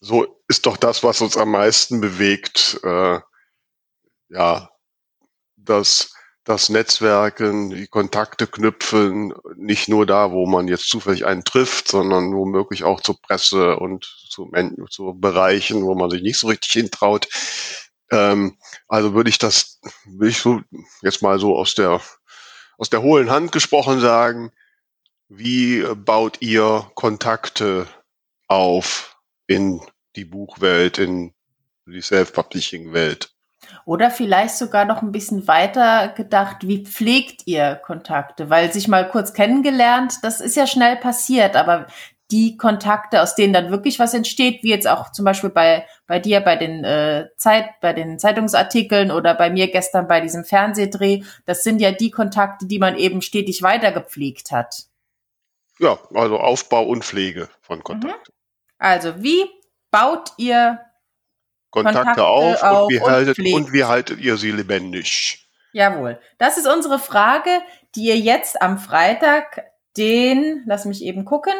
[0.00, 3.20] so ist doch das, was uns am meisten bewegt, äh,
[4.30, 4.70] ja,
[5.56, 6.12] das,
[6.44, 12.34] das Netzwerken, die Kontakte knüpfen, nicht nur da, wo man jetzt zufällig einen trifft, sondern
[12.34, 14.50] womöglich auch zur Presse und zu,
[14.90, 17.28] zu Bereichen, wo man sich nicht so richtig hintraut.
[18.10, 20.60] Ähm, also würde ich das, würde ich so
[21.02, 22.00] jetzt mal so aus der,
[22.78, 24.52] aus der hohlen Hand gesprochen sagen,
[25.28, 27.86] wie baut ihr Kontakte
[28.46, 29.16] auf
[29.46, 29.80] in
[30.16, 31.34] die Buchwelt, in
[31.86, 33.30] die Self-Publishing-Welt?
[33.84, 38.50] Oder vielleicht sogar noch ein bisschen weiter gedacht, wie pflegt ihr Kontakte?
[38.50, 41.86] Weil sich mal kurz kennengelernt, das ist ja schnell passiert, aber
[42.30, 46.18] die Kontakte, aus denen dann wirklich was entsteht, wie jetzt auch zum Beispiel bei, bei
[46.18, 51.22] dir bei den äh, Zeit, bei den Zeitungsartikeln oder bei mir gestern bei diesem Fernsehdreh,
[51.46, 54.84] das sind ja die Kontakte, die man eben stetig weiter gepflegt hat.
[55.78, 58.32] Ja, also Aufbau und Pflege von Kontakten.
[58.32, 58.76] Mhm.
[58.78, 59.46] Also wie
[59.90, 60.80] baut ihr
[61.70, 65.48] Kontakte, Kontakte auf, auf, und, wie und, haltet, und wie haltet ihr sie lebendig?
[65.72, 66.18] Jawohl.
[66.38, 67.50] Das ist unsere Frage,
[67.94, 69.64] die ihr jetzt am Freitag,
[69.96, 71.54] den, lass mich eben gucken,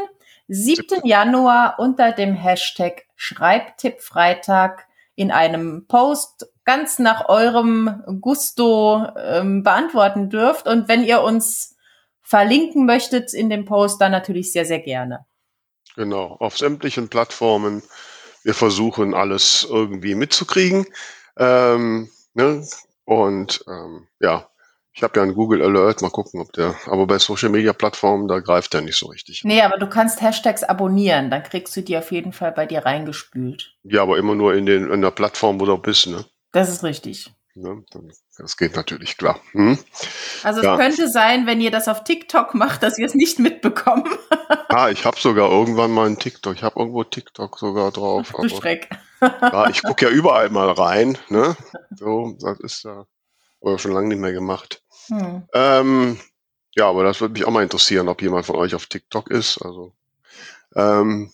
[0.49, 1.05] 7.
[1.05, 10.67] Januar unter dem Hashtag Schreibtippfreitag in einem Post ganz nach eurem Gusto ähm, beantworten dürft.
[10.67, 11.77] Und wenn ihr uns
[12.23, 15.27] verlinken möchtet in dem Post, dann natürlich sehr, sehr gerne.
[15.97, 17.83] Genau, auf sämtlichen Plattformen.
[18.45, 20.87] Wir versuchen alles irgendwie mitzukriegen.
[21.37, 22.67] Ähm, ne?
[23.05, 24.49] Und ähm, ja,
[24.99, 28.27] ich habe ja einen Google Alert, mal gucken, ob der, aber bei Social Media Plattformen,
[28.27, 29.43] da greift der nicht so richtig.
[29.45, 32.85] Nee, aber du kannst Hashtags abonnieren, dann kriegst du die auf jeden Fall bei dir
[32.85, 33.77] reingespült.
[33.85, 36.25] Ja, aber immer nur in, den, in der Plattform, wo du bist, ne?
[36.51, 37.31] Das ist richtig.
[37.55, 37.77] Ja,
[38.39, 39.39] das geht natürlich klar.
[39.53, 39.79] Hm?
[40.43, 40.73] Also ja.
[40.75, 44.03] es könnte sein, wenn ihr das auf TikTok macht, dass wir es nicht mitbekommen.
[44.69, 46.57] ah, ich habe sogar irgendwann mal einen TikTok.
[46.57, 48.33] Ich habe irgendwo TikTok sogar drauf.
[48.37, 48.89] Du Schreck.
[49.21, 51.19] ja, ich gucke ja überall mal rein.
[51.29, 51.57] Ne?
[51.97, 53.07] So, das ist ja
[53.61, 54.83] aber schon lange nicht mehr gemacht.
[55.09, 55.49] Hm.
[55.53, 56.21] Ähm,
[56.75, 59.59] ja, aber das würde mich auch mal interessieren, ob jemand von euch auf TikTok ist.
[59.63, 59.93] Also,
[60.75, 61.33] ähm,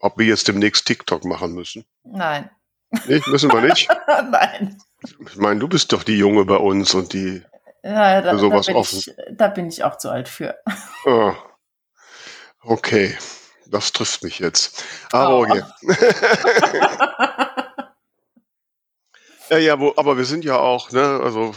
[0.00, 1.84] ob wir jetzt demnächst TikTok machen müssen.
[2.04, 2.50] Nein.
[3.06, 3.88] Nee, müssen wir nicht?
[4.30, 4.78] Nein.
[5.02, 7.42] Ich meine, du bist doch die Junge bei uns und die
[7.82, 8.98] ja, da, sowas da offen.
[8.98, 10.56] Ich, da bin ich auch zu alt für.
[11.06, 11.34] Ah,
[12.62, 13.16] okay,
[13.66, 14.84] das trifft mich jetzt.
[15.12, 15.42] Aber oh.
[15.42, 15.62] okay.
[19.50, 21.54] ja, ja, wo, aber wir sind ja auch, ne, also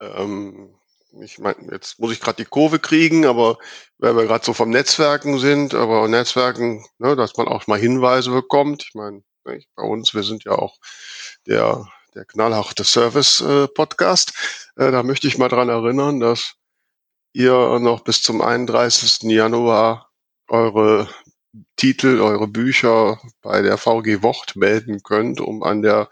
[0.00, 0.74] ähm,
[1.20, 3.58] ich meine, jetzt muss ich gerade die Kurve kriegen, aber
[3.98, 8.30] weil wir gerade so vom Netzwerken sind, aber Netzwerken, ne, dass man auch mal Hinweise
[8.30, 8.84] bekommt.
[8.88, 10.76] Ich meine, bei uns, wir sind ja auch
[11.46, 14.32] der, der knallharte Service-Podcast.
[14.76, 16.54] Äh, äh, da möchte ich mal dran erinnern, dass
[17.32, 19.30] ihr noch bis zum 31.
[19.30, 20.10] Januar
[20.48, 21.08] eure
[21.76, 26.08] Titel, eure Bücher bei der VG Wort melden könnt, um an der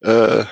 [0.00, 0.44] äh,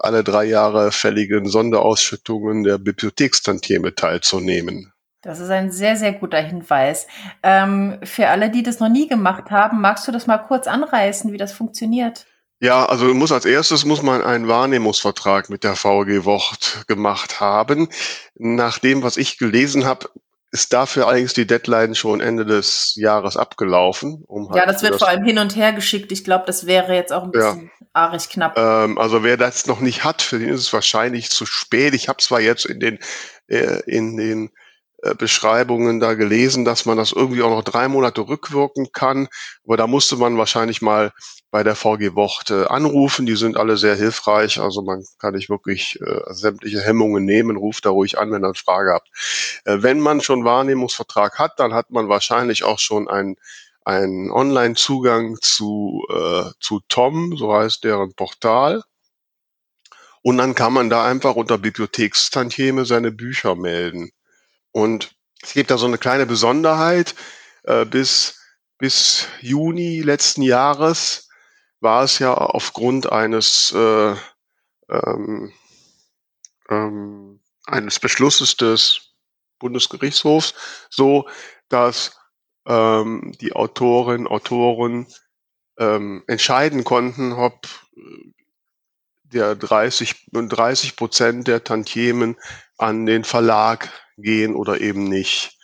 [0.00, 4.92] alle drei Jahre fälligen Sonderausschüttungen der Bibliothekstantieme teilzunehmen.
[5.22, 7.06] Das ist ein sehr, sehr guter Hinweis.
[7.42, 11.30] Ähm, für alle, die das noch nie gemacht haben, magst du das mal kurz anreißen,
[11.32, 12.26] wie das funktioniert?
[12.62, 17.88] Ja, also muss als erstes muss man einen Wahrnehmungsvertrag mit der VG Wort gemacht haben.
[18.34, 20.10] Nach dem, was ich gelesen habe,
[20.52, 24.24] ist dafür allerdings die Deadline schon Ende des Jahres abgelaufen.
[24.26, 26.10] Um halt ja, das wird das vor allem hin und her geschickt.
[26.10, 27.86] Ich glaube, das wäre jetzt auch ein bisschen ja.
[27.92, 28.58] aarig knapp.
[28.58, 31.94] Ähm, also wer das noch nicht hat, für den ist es wahrscheinlich zu spät.
[31.94, 32.98] Ich habe zwar jetzt in den
[33.46, 34.50] äh, in den
[35.16, 39.28] Beschreibungen da gelesen, dass man das irgendwie auch noch drei Monate rückwirken kann.
[39.64, 41.12] Aber da musste man wahrscheinlich mal
[41.50, 43.26] bei der VG Wort äh, anrufen.
[43.26, 44.60] Die sind alle sehr hilfreich.
[44.60, 47.56] Also man kann nicht wirklich äh, sämtliche Hemmungen nehmen.
[47.56, 49.08] Ruft da ruhig an, wenn ihr eine Frage habt.
[49.64, 53.36] Äh, wenn man schon Wahrnehmungsvertrag hat, dann hat man wahrscheinlich auch schon einen
[53.82, 58.82] einen Online-Zugang zu, äh, zu Tom, so heißt deren Portal.
[60.22, 64.10] Und dann kann man da einfach unter Bibliothekstantieme seine Bücher melden.
[64.72, 67.14] Und es gibt da so eine kleine Besonderheit.
[67.64, 68.38] Äh, bis,
[68.78, 71.28] bis Juni letzten Jahres
[71.80, 74.14] war es ja aufgrund eines, äh,
[74.90, 75.52] ähm,
[76.68, 79.14] ähm, eines Beschlusses des
[79.58, 80.54] Bundesgerichtshofs
[80.90, 81.28] so,
[81.68, 82.18] dass
[82.66, 85.06] ähm, die Autorinnen, Autoren
[85.78, 87.66] ähm, entscheiden konnten, ob
[87.96, 88.32] äh,
[89.22, 92.36] der 30, 30 Prozent der Tantiemen
[92.78, 93.88] an den Verlag
[94.22, 95.56] gehen oder eben nicht.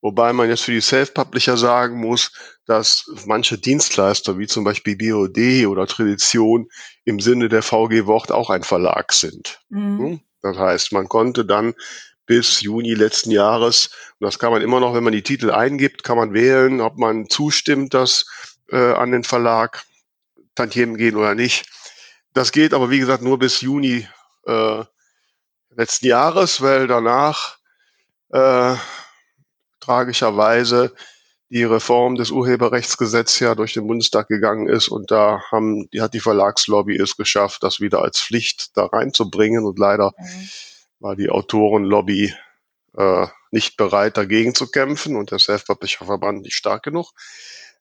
[0.00, 2.32] Wobei man jetzt für die Self-Publisher sagen muss,
[2.66, 6.68] dass manche Dienstleister wie zum Beispiel BOD oder Tradition
[7.04, 9.60] im Sinne der VG Wort auch ein Verlag sind.
[9.70, 9.98] Mhm.
[9.98, 10.20] Hm?
[10.40, 11.74] Das heißt, man konnte dann
[12.26, 13.90] bis Juni letzten Jahres.
[14.20, 16.96] Und das kann man immer noch, wenn man die Titel eingibt, kann man wählen, ob
[16.96, 18.26] man zustimmt, dass
[18.70, 19.82] äh, an den Verlag
[20.54, 21.66] Tantiemen gehen oder nicht.
[22.34, 24.06] Das geht aber, wie gesagt, nur bis Juni
[24.46, 24.84] äh,
[25.70, 27.57] letzten Jahres, weil danach
[28.30, 28.74] äh,
[29.80, 30.94] tragischerweise
[31.50, 36.12] die Reform des Urheberrechtsgesetzes ja durch den Bundestag gegangen ist und da haben, die hat
[36.12, 40.48] die Verlagslobby es geschafft, das wieder als Pflicht da reinzubringen und leider mhm.
[41.00, 42.34] war die Autorenlobby
[42.96, 47.12] äh, nicht bereit dagegen zu kämpfen und der Self-Publisher-Verband nicht stark genug,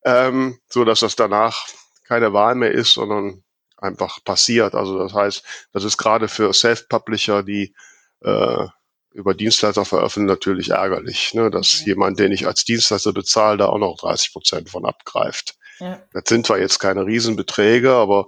[0.05, 1.67] ähm, so dass das danach
[2.05, 3.43] keine Wahl mehr ist, sondern
[3.75, 4.75] einfach passiert.
[4.75, 5.43] Also das heißt,
[5.73, 7.75] das ist gerade für Self-Publisher, die
[8.21, 8.67] äh,
[9.13, 11.49] über Dienstleister veröffentlichen, natürlich ärgerlich, ne?
[11.49, 11.87] dass mhm.
[11.87, 15.55] jemand, den ich als Dienstleister bezahle, da auch noch 30 Prozent von abgreift.
[15.79, 16.01] Ja.
[16.13, 18.27] Das sind zwar jetzt keine Riesenbeträge, aber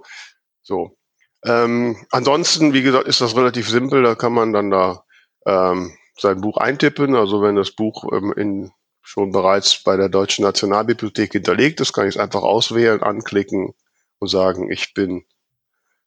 [0.62, 0.96] so.
[1.44, 4.02] Ähm, ansonsten, wie gesagt, ist das relativ simpel.
[4.02, 5.04] Da kann man dann da
[5.46, 7.14] ähm, sein Buch eintippen.
[7.16, 8.72] Also wenn das Buch ähm, in,
[9.02, 13.74] schon bereits bei der Deutschen Nationalbibliothek hinterlegt ist, kann ich es einfach auswählen, anklicken
[14.18, 15.24] und sagen, ich bin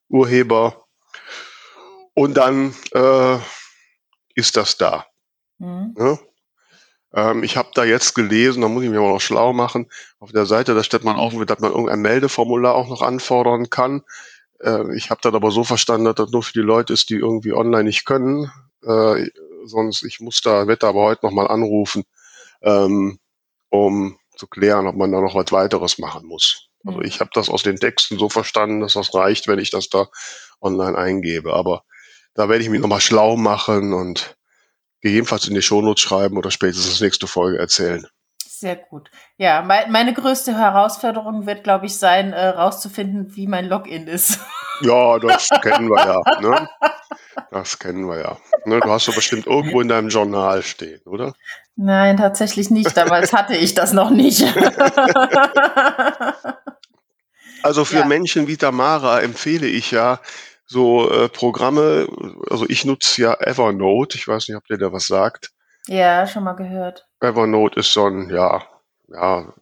[0.07, 0.85] Urheber.
[2.13, 3.37] Und dann äh,
[4.35, 5.05] ist das da.
[5.59, 5.95] Mhm.
[5.97, 6.19] Ja?
[7.13, 10.31] Ähm, ich habe da jetzt gelesen, da muss ich mich mal noch schlau machen, auf
[10.31, 14.03] der Seite, da steht man auch, dass man irgendein Meldeformular auch noch anfordern kann.
[14.59, 17.15] Äh, ich habe das aber so verstanden, dass das nur für die Leute ist, die
[17.15, 18.51] irgendwie online nicht können.
[18.83, 19.29] Äh,
[19.65, 22.03] sonst, ich muss da, werde aber heute nochmal anrufen,
[22.61, 23.19] ähm,
[23.69, 26.69] um zu klären, ob man da noch was weiteres machen muss.
[26.85, 27.05] Also mhm.
[27.05, 30.07] ich habe das aus den Texten so verstanden, dass das reicht, wenn ich das da
[30.61, 31.53] online eingebe.
[31.53, 31.83] Aber
[32.35, 34.35] da werde ich mich nochmal schlau machen und
[35.01, 38.07] gegebenenfalls in die Shownotes schreiben oder spätestens nächste Folge erzählen.
[38.63, 39.11] Sehr gut.
[39.37, 44.39] Ja, mein, meine größte Herausforderung wird, glaube ich, sein, äh, rauszufinden, wie mein Login ist.
[44.81, 46.19] Ja, das kennen wir ja.
[46.41, 46.67] Ne?
[47.51, 48.37] Das kennen wir ja.
[48.65, 51.35] Ne, du hast doch bestimmt irgendwo in deinem Journal stehen, oder?
[51.75, 52.97] Nein, tatsächlich nicht.
[52.97, 54.41] Damals hatte ich das noch nicht.
[57.63, 58.05] also für ja.
[58.05, 60.19] Menschen wie Tamara empfehle ich ja,
[60.73, 62.07] so äh, Programme,
[62.49, 65.51] also ich nutze ja Evernote, ich weiß nicht, ob der da was sagt.
[65.87, 67.07] Ja, schon mal gehört.
[67.21, 68.65] Evernote ist so ein, ja,
[69.07, 69.53] ja,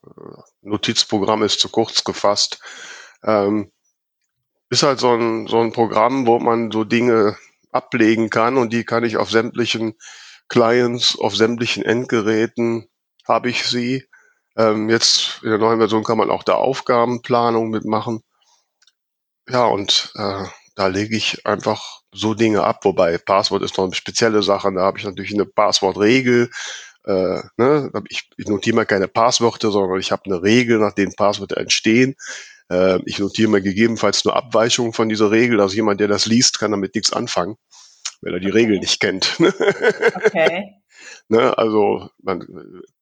[0.62, 2.60] Notizprogramm ist zu kurz gefasst.
[3.24, 3.72] Ähm,
[4.70, 7.36] ist halt so ein, so ein Programm, wo man so Dinge
[7.72, 9.96] ablegen kann und die kann ich auf sämtlichen
[10.48, 12.88] Clients, auf sämtlichen Endgeräten
[13.28, 14.08] habe ich sie.
[14.58, 18.22] Ähm, jetzt in der neuen Version kann man auch da Aufgabenplanung mitmachen.
[19.50, 20.46] Ja, und äh,
[20.82, 24.74] da lege ich einfach so Dinge ab, wobei Passwort ist noch eine spezielle Sache.
[24.74, 26.50] Da habe ich natürlich eine Passwortregel.
[27.06, 27.92] Äh, ne?
[28.10, 32.16] ich, ich notiere mir keine Passwörter, sondern ich habe eine Regel, nach denen Passwörter entstehen.
[32.72, 35.62] Äh, ich notiere mir gegebenenfalls nur Abweichungen von dieser Regel.
[35.62, 37.58] Also jemand, der das liest, kann damit nichts anfangen,
[38.22, 38.58] wenn er die okay.
[38.58, 39.38] Regel nicht kennt.
[39.40, 40.74] okay.
[41.28, 41.56] ne?
[41.60, 42.44] Also man,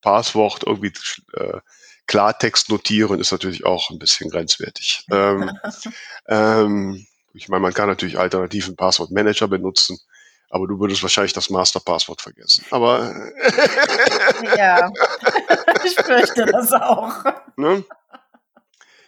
[0.02, 0.92] Passwort irgendwie
[1.34, 1.60] äh,
[2.08, 5.06] Klartext notieren ist natürlich auch ein bisschen grenzwertig.
[5.12, 5.50] ähm,
[6.28, 9.98] ähm, ich meine, man kann natürlich alternativen Passwortmanager benutzen,
[10.50, 12.66] aber du würdest wahrscheinlich das Masterpasswort vergessen.
[12.72, 13.14] Aber
[14.58, 14.92] ja,
[15.84, 17.24] ich fürchte das auch.
[17.56, 17.84] Ne?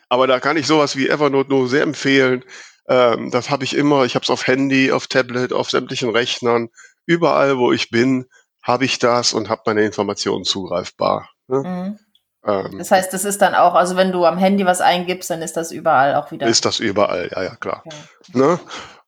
[0.09, 2.43] Aber da kann ich sowas wie Evernote nur sehr empfehlen.
[2.87, 4.05] Ähm, das habe ich immer.
[4.05, 6.69] Ich habe es auf Handy, auf Tablet, auf sämtlichen Rechnern.
[7.05, 8.27] Überall, wo ich bin,
[8.61, 11.29] habe ich das und habe meine Informationen zugreifbar.
[11.47, 11.63] Ne?
[11.63, 11.99] Mhm.
[12.45, 15.41] Ähm, das heißt, das ist dann auch, also wenn du am Handy was eingibst, dann
[15.41, 16.47] ist das überall auch wieder.
[16.47, 17.83] Ist das überall, ja, ja, klar.
[17.85, 18.37] Okay.
[18.37, 18.59] Ne?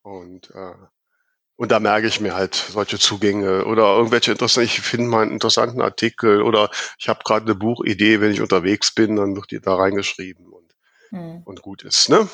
[0.02, 0.74] Und, äh,
[1.56, 5.32] und da merke ich mir halt solche Zugänge oder irgendwelche interessanten, ich finde mal einen
[5.32, 9.60] interessanten Artikel oder ich habe gerade eine Buchidee, wenn ich unterwegs bin, dann wird die
[9.60, 10.74] da reingeschrieben und,
[11.10, 11.42] hm.
[11.44, 12.28] und gut ist, ne?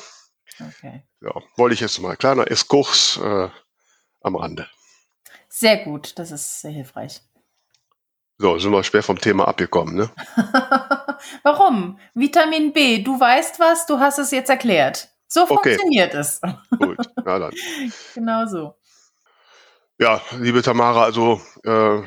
[0.59, 1.03] Okay.
[1.21, 2.15] Ja, wollte ich jetzt mal.
[2.17, 3.49] Kleiner Esskurs äh,
[4.21, 4.67] am Rande.
[5.49, 7.21] Sehr gut, das ist sehr hilfreich.
[8.41, 10.09] So, sind wir schwer vom Thema abgekommen, ne?
[11.43, 11.99] Warum?
[12.15, 15.09] Vitamin B, du weißt was, du hast es jetzt erklärt.
[15.27, 15.75] So okay.
[15.75, 16.41] funktioniert es.
[16.79, 17.53] Gut, na dann.
[18.15, 18.73] genau so.
[19.99, 22.01] Ja, liebe Tamara, also äh,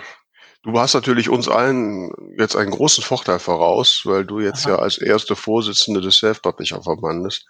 [0.65, 4.75] du hast natürlich uns allen jetzt einen großen Vorteil voraus, weil du jetzt Aha.
[4.75, 7.47] ja als erste Vorsitzende des Self-Publisher-Verbandes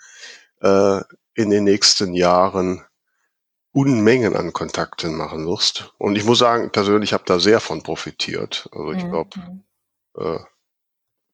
[0.60, 1.00] äh,
[1.32, 2.84] in den nächsten Jahren
[3.74, 5.92] Unmengen an Kontakten machen wirst.
[5.98, 8.68] Und ich muss sagen, persönlich habe da sehr von profitiert.
[8.72, 9.64] Also ich glaube, mhm.
[10.16, 10.38] äh,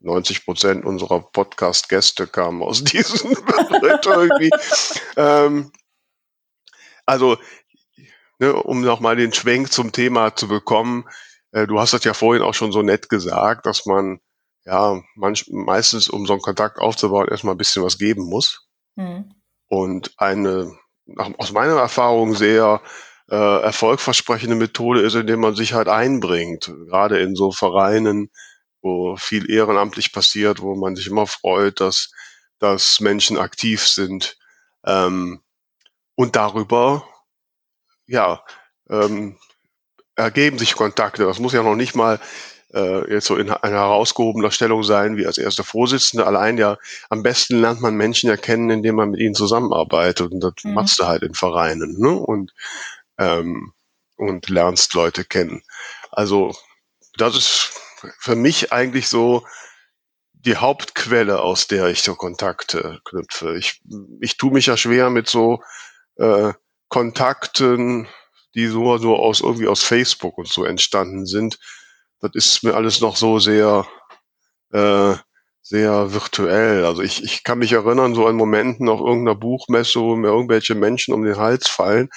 [0.01, 3.37] 90 Prozent unserer Podcast-Gäste kamen aus diesen
[4.07, 4.51] irgendwie.
[5.17, 5.71] ähm,
[7.05, 7.37] also,
[8.39, 11.05] ne, um nochmal den Schwenk zum Thema zu bekommen,
[11.53, 14.19] äh, du hast das ja vorhin auch schon so nett gesagt, dass man
[14.65, 18.67] ja manch, meistens, um so einen Kontakt aufzubauen, erstmal ein bisschen was geben muss.
[18.97, 19.35] Mhm.
[19.69, 20.80] Und eine
[21.15, 22.81] nach, aus meiner Erfahrung sehr
[23.31, 28.31] äh, erfolgversprechende Methode ist, indem man sich halt einbringt, gerade in so Vereinen,
[28.83, 32.11] wo viel ehrenamtlich passiert, wo man sich immer freut, dass,
[32.59, 34.37] dass Menschen aktiv sind.
[34.85, 35.43] Ähm,
[36.15, 37.07] und darüber,
[38.07, 38.43] ja,
[38.89, 39.39] ähm,
[40.17, 41.25] ergeben sich Kontakte.
[41.25, 42.21] Das muss ja noch nicht mal
[42.75, 46.27] äh, jetzt so in einer herausgehobener Stellung sein wie als erster Vorsitzende.
[46.27, 50.33] Allein ja, am besten lernt man Menschen ja kennen, indem man mit ihnen zusammenarbeitet.
[50.33, 50.75] Und das mhm.
[50.75, 51.99] machst du halt in Vereinen.
[51.99, 52.11] Ne?
[52.11, 52.53] Und,
[53.19, 53.73] ähm,
[54.17, 55.63] und lernst Leute kennen.
[56.11, 56.55] Also
[57.17, 57.73] das ist
[58.19, 59.45] für mich eigentlich so
[60.33, 63.57] die Hauptquelle, aus der ich so Kontakte knüpfe.
[63.57, 63.83] Ich,
[64.21, 65.63] ich tue mich ja schwer mit so
[66.17, 66.53] äh,
[66.89, 68.09] Kontakten,
[68.55, 71.59] die so, so aus irgendwie aus Facebook und so entstanden sind.
[72.21, 73.87] Das ist mir alles noch so sehr,
[74.73, 75.15] äh,
[75.63, 76.85] sehr virtuell.
[76.85, 80.75] Also ich, ich kann mich erinnern, so an Momenten auf irgendeiner Buchmesse, wo mir irgendwelche
[80.75, 82.11] Menschen um den Hals fallen,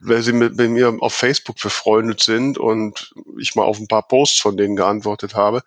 [0.00, 4.06] weil sie mit, mit mir auf Facebook befreundet sind und ich mal auf ein paar
[4.06, 5.62] Posts von denen geantwortet habe.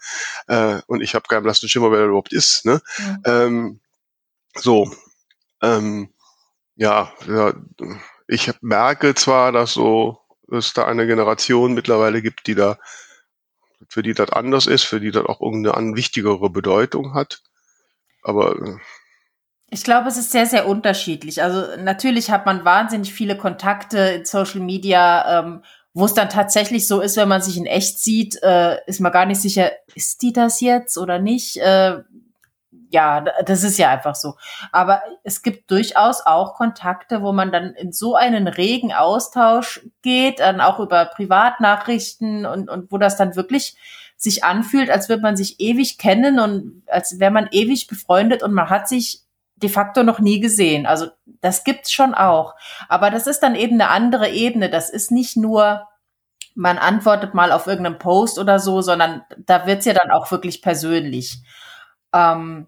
[0.48, 2.66] Äh, und ich habe keinen blassen Schimmer, wer der überhaupt ist.
[2.66, 2.82] Ne?
[2.98, 3.22] Mhm.
[3.26, 3.80] Ähm,
[4.56, 4.92] so,
[5.62, 6.10] ähm,
[6.76, 7.54] ja, ja,
[8.28, 10.20] ich merke zwar, dass so
[10.52, 12.78] es da eine Generation mittlerweile gibt, die da
[13.96, 17.42] für die das anders ist, für die das auch irgendeine wichtigere Bedeutung hat.
[18.24, 18.78] Aber äh,
[19.70, 21.42] ich glaube, es ist sehr, sehr unterschiedlich.
[21.42, 26.90] Also natürlich hat man wahnsinnig viele Kontakte in Social Media, ähm, wo es dann tatsächlich
[26.90, 30.22] so ist, wenn man sich in echt sieht, äh, ist man gar nicht sicher, ist
[30.22, 31.56] die das jetzt oder nicht?
[31.56, 32.00] Äh,
[32.96, 34.36] ja, das ist ja einfach so.
[34.72, 40.40] Aber es gibt durchaus auch Kontakte, wo man dann in so einen regen Austausch geht,
[40.40, 43.76] dann auch über Privatnachrichten und, und wo das dann wirklich
[44.16, 48.54] sich anfühlt, als würde man sich ewig kennen und als wäre man ewig befreundet und
[48.54, 49.24] man hat sich
[49.58, 50.86] de facto noch nie gesehen.
[50.86, 51.08] Also
[51.42, 52.56] das gibt's schon auch.
[52.88, 54.70] Aber das ist dann eben eine andere Ebene.
[54.70, 55.86] Das ist nicht nur,
[56.56, 60.62] man antwortet mal auf irgendeinem Post oder so, sondern da wird's ja dann auch wirklich
[60.62, 61.44] persönlich.
[62.14, 62.68] Ähm,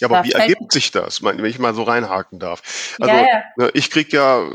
[0.00, 2.96] ja, aber wie ergibt sich das, wenn ich mal so reinhaken darf?
[3.00, 3.42] Also ja, ja.
[3.56, 4.48] Ne, ich krieg ja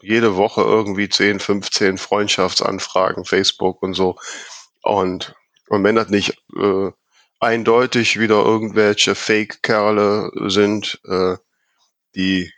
[0.00, 4.16] jede Woche irgendwie 10, 15 Freundschaftsanfragen, Facebook und so.
[4.82, 5.34] Und,
[5.68, 6.90] und wenn das nicht äh,
[7.40, 11.36] eindeutig wieder irgendwelche Fake-Kerle sind, äh,
[12.14, 12.52] die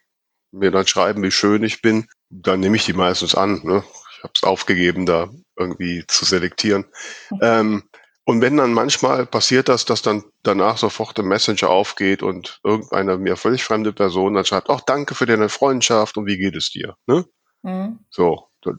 [0.50, 3.60] mir dann schreiben, wie schön ich bin, dann nehme ich die meistens an.
[3.62, 3.84] Ne?
[4.16, 6.86] Ich habe es aufgegeben, da irgendwie zu selektieren.
[7.30, 7.38] Mhm.
[7.42, 7.82] Ähm,
[8.28, 13.18] und wenn dann manchmal passiert das, dass dann danach sofort der Messenger aufgeht und irgendeine
[13.18, 16.70] mir völlig fremde Person dann schreibt, ach, danke für deine Freundschaft und wie geht es
[16.70, 16.96] dir?
[17.06, 17.24] Ne?
[17.62, 18.00] Mhm.
[18.10, 18.72] So, da,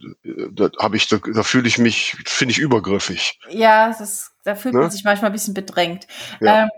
[0.51, 3.39] da habe ich, da, da fühle ich mich, finde ich übergriffig.
[3.49, 4.81] Ja, das, da fühlt ne?
[4.81, 6.07] man sich manchmal ein bisschen bedrängt.
[6.41, 6.63] Ja.
[6.63, 6.69] Ähm,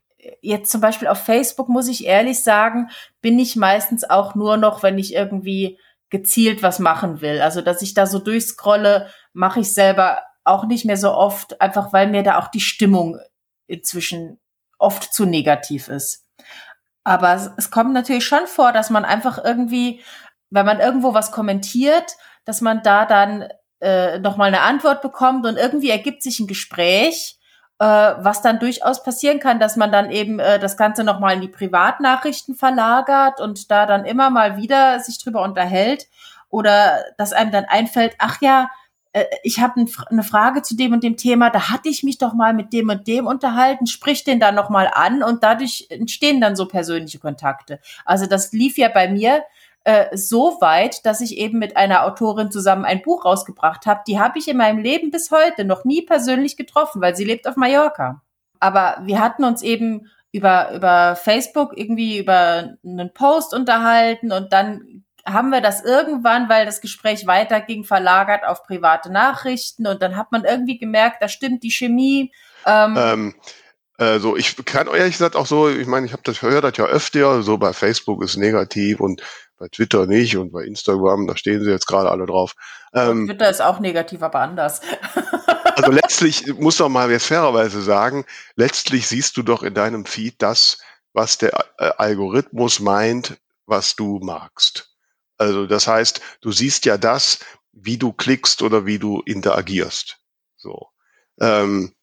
[0.41, 4.84] jetzt zum Beispiel auf Facebook muss ich ehrlich sagen, bin ich meistens auch nur noch,
[4.84, 5.80] wenn ich irgendwie
[6.11, 7.41] gezielt was machen will.
[7.41, 10.20] Also, dass ich da so durchscrolle, mache ich selber
[10.50, 13.20] auch nicht mehr so oft, einfach weil mir da auch die Stimmung
[13.68, 14.39] inzwischen
[14.78, 16.26] oft zu negativ ist.
[17.04, 20.02] Aber es, es kommt natürlich schon vor, dass man einfach irgendwie,
[20.50, 23.47] wenn man irgendwo was kommentiert, dass man da dann
[23.82, 27.39] äh, nochmal eine Antwort bekommt und irgendwie ergibt sich ein Gespräch,
[27.80, 31.41] äh, was dann durchaus passieren kann, dass man dann eben äh, das Ganze nochmal in
[31.41, 36.08] die Privatnachrichten verlagert und da dann immer mal wieder sich drüber unterhält
[36.50, 38.70] oder dass einem dann einfällt, ach ja,
[39.43, 42.53] ich habe eine Frage zu dem und dem Thema, da hatte ich mich doch mal
[42.53, 46.68] mit dem und dem unterhalten, sprich den dann nochmal an und dadurch entstehen dann so
[46.68, 47.80] persönliche Kontakte.
[48.05, 49.43] Also das lief ja bei mir
[49.84, 54.01] äh, so weit, dass ich eben mit einer Autorin zusammen ein Buch rausgebracht habe.
[54.07, 57.47] Die habe ich in meinem Leben bis heute noch nie persönlich getroffen, weil sie lebt
[57.47, 58.22] auf Mallorca.
[58.60, 65.03] Aber wir hatten uns eben über, über Facebook irgendwie über einen Post unterhalten und dann
[65.34, 70.32] haben wir das irgendwann, weil das Gespräch weiterging, verlagert auf private Nachrichten und dann hat
[70.32, 72.32] man irgendwie gemerkt, da stimmt die Chemie.
[72.65, 73.36] Ähm, ähm,
[73.97, 76.86] also ich kann ehrlich gesagt auch so, ich meine, ich habe das höre das ja
[76.86, 79.21] öfter, so bei Facebook ist negativ und
[79.57, 82.53] bei Twitter nicht und bei Instagram, da stehen sie jetzt gerade alle drauf.
[82.93, 84.80] Ähm, Twitter ist auch negativ, aber anders.
[85.75, 88.25] also letztlich muss doch mal jetzt fairerweise sagen,
[88.55, 90.80] letztlich siehst du doch in deinem Feed das,
[91.11, 94.88] was der äh, Algorithmus meint, was du magst.
[95.39, 97.39] Also das heißt, du siehst ja das,
[97.71, 100.19] wie du klickst oder wie du interagierst.
[100.57, 100.89] So.
[101.39, 101.93] Ähm,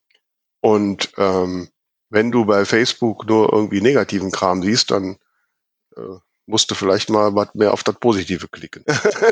[0.60, 1.68] und ähm,
[2.08, 5.18] wenn du bei Facebook nur irgendwie negativen Kram siehst, dann
[5.96, 8.84] äh, musst du vielleicht mal was mehr auf das Positive klicken.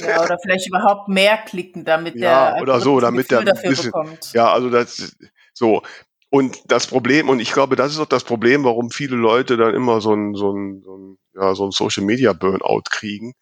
[0.07, 3.93] Ja, oder vielleicht überhaupt mehr klicken, damit ja, der oder so, damit der dafür bisschen,
[3.93, 4.33] bekommt.
[4.35, 5.17] Ja, also das
[5.53, 5.83] so.
[6.31, 9.73] Und das Problem, und ich glaube, das ist auch das Problem, warum viele Leute dann
[9.73, 13.35] immer so ein, so ein, so ein, ja, so ein Social Media Burnout kriegen,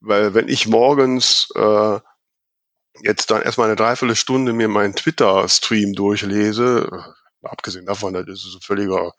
[0.00, 1.98] weil wenn ich morgens äh,
[3.02, 7.04] jetzt dann erstmal eine Dreiviertelstunde mir meinen Twitter-Stream durchlese,
[7.42, 9.12] abgesehen davon, das ist so völliger,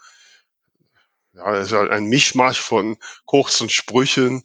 [1.33, 4.43] ja, das ist halt ein Mischmasch von kurzen Sprüchen.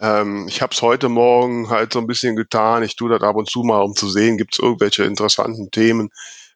[0.00, 2.82] Ähm, ich habe es heute Morgen halt so ein bisschen getan.
[2.82, 6.10] Ich tue das ab und zu mal, um zu sehen, gibt es irgendwelche interessanten Themen,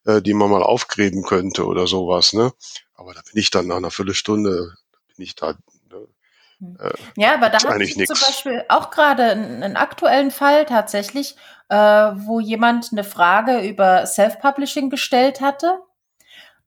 [0.06, 2.32] äh, die man mal aufgräben könnte oder sowas.
[2.32, 2.52] Ne?
[2.94, 4.74] Aber da bin ich dann nach einer Viertelstunde,
[5.16, 5.54] bin ich da äh,
[7.16, 11.36] ja, aber da hatte ich zum Beispiel auch gerade einen, einen, aktuellen Fall tatsächlich,
[11.68, 15.80] äh, wo jemand eine Frage über Self-Publishing gestellt hatte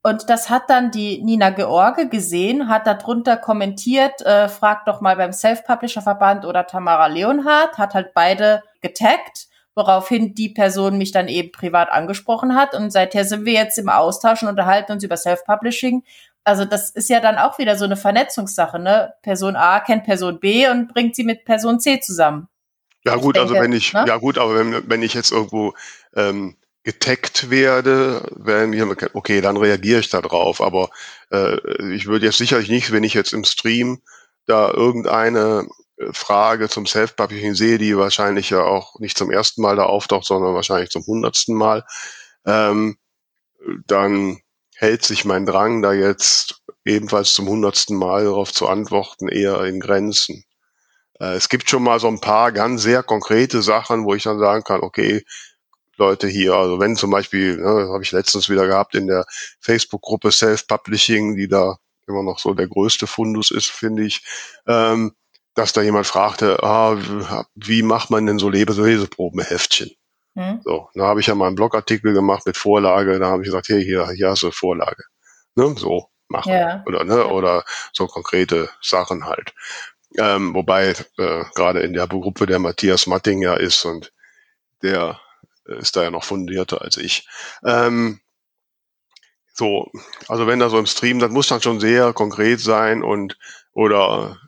[0.02, 5.16] und das hat dann die Nina George gesehen, hat darunter kommentiert, äh, fragt doch mal
[5.16, 11.50] beim Self-Publisher-Verband oder Tamara Leonhardt, hat halt beide getaggt, woraufhin die Person mich dann eben
[11.50, 12.74] privat angesprochen hat.
[12.74, 16.04] Und seither sind wir jetzt im Austausch und unterhalten uns über Self-Publishing.
[16.44, 19.12] Also das ist ja dann auch wieder so eine Vernetzungssache, ne?
[19.22, 22.48] Person A kennt Person B und bringt sie mit Person C zusammen.
[23.04, 24.04] Ja gut, also denke, also wenn ich, ne?
[24.06, 25.74] ja gut, aber wenn, wenn ich jetzt irgendwo
[26.14, 30.60] ähm, getaggt werde, werden mir, okay, dann reagiere ich da drauf.
[30.60, 30.90] Aber
[31.30, 31.58] äh,
[31.92, 34.00] ich würde jetzt sicherlich nicht, wenn ich jetzt im Stream
[34.46, 35.68] da irgendeine
[35.98, 40.24] äh, Frage zum Self-Publishing sehe, die wahrscheinlich ja auch nicht zum ersten Mal da auftaucht,
[40.24, 41.84] sondern wahrscheinlich zum hundertsten Mal,
[42.46, 42.96] ähm,
[43.86, 44.40] dann
[44.78, 49.80] hält sich mein Drang, da jetzt ebenfalls zum hundertsten Mal darauf zu antworten, eher in
[49.80, 50.44] Grenzen.
[51.18, 54.38] Äh, es gibt schon mal so ein paar ganz sehr konkrete Sachen, wo ich dann
[54.38, 55.24] sagen kann, okay,
[55.96, 56.54] Leute hier.
[56.54, 59.26] Also wenn zum Beispiel, ne, habe ich letztens wieder gehabt in der
[59.60, 64.24] Facebook-Gruppe Self-Publishing, die da immer noch so der größte Fundus ist, finde ich,
[64.68, 65.12] ähm,
[65.54, 66.96] dass da jemand fragte, ah,
[67.56, 69.90] wie macht man denn so Leseprobenheftchen?
[70.38, 70.60] Hm.
[70.62, 73.68] So, da habe ich ja mal einen Blogartikel gemacht mit Vorlage, da habe ich gesagt,
[73.68, 75.02] hey, hier, hier hast du Vorlage.
[75.56, 76.52] Ne, so machen.
[76.52, 76.84] Ja.
[76.86, 79.52] Oder, ne, oder so konkrete Sachen halt.
[80.16, 84.12] Ähm, wobei äh, gerade in der Gruppe der Matthias Matting ja ist und
[84.80, 85.18] der
[85.64, 87.28] ist da ja noch fundierter als ich.
[87.64, 88.20] Ähm,
[89.52, 89.90] so,
[90.28, 93.36] also wenn da so im Stream, das muss dann schon sehr konkret sein und
[93.72, 94.38] oder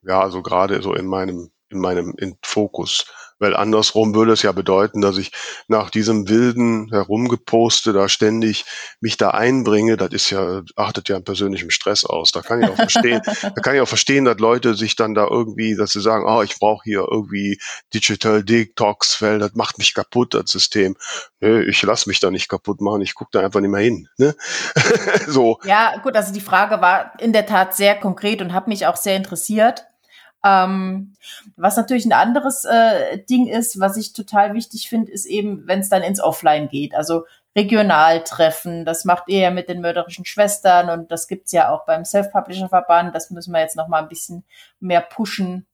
[0.00, 3.04] ja, so gerade so in meinem in meinem in Fokus
[3.38, 5.32] weil andersrum würde es ja bedeuten, dass ich
[5.68, 8.64] nach diesem wilden Herumgeposte da ständig
[9.00, 9.96] mich da einbringe.
[9.96, 12.32] Das ist ja, achtet ja an persönlichem Stress aus.
[12.32, 15.26] Da kann ich auch verstehen, da kann ich auch verstehen, dass Leute sich dann da
[15.28, 17.58] irgendwie, dass sie sagen, oh, ich brauche hier irgendwie
[17.92, 20.96] Digital Detox, weil das macht mich kaputt, das System.
[21.40, 24.08] Nö, ich lasse mich da nicht kaputt machen, ich gucke da einfach nicht mehr hin.
[24.18, 24.34] Ne?
[25.26, 25.58] so.
[25.64, 28.96] Ja, gut, also die Frage war in der Tat sehr konkret und hat mich auch
[28.96, 29.86] sehr interessiert.
[30.44, 31.14] Ähm,
[31.56, 35.80] was natürlich ein anderes äh, Ding ist, was ich total wichtig finde, ist eben, wenn
[35.80, 36.94] es dann ins Offline geht.
[36.94, 37.24] Also
[37.56, 42.04] Regionaltreffen, das macht ihr ja mit den mörderischen Schwestern und das gibt's ja auch beim
[42.04, 43.14] Self-Publisher-Verband.
[43.14, 44.44] Das müssen wir jetzt noch mal ein bisschen
[44.80, 45.66] mehr pushen.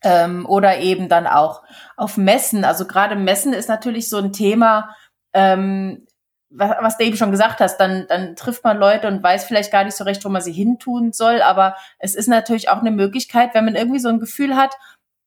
[0.00, 1.64] Ähm, oder eben dann auch
[1.96, 2.64] auf Messen.
[2.64, 4.94] Also gerade Messen ist natürlich so ein Thema,
[5.32, 6.06] ähm,
[6.50, 9.72] was, was du eben schon gesagt hast, dann, dann trifft man Leute und weiß vielleicht
[9.72, 11.42] gar nicht so recht, wo man sie hintun soll.
[11.42, 14.76] Aber es ist natürlich auch eine Möglichkeit, wenn man irgendwie so ein Gefühl hat,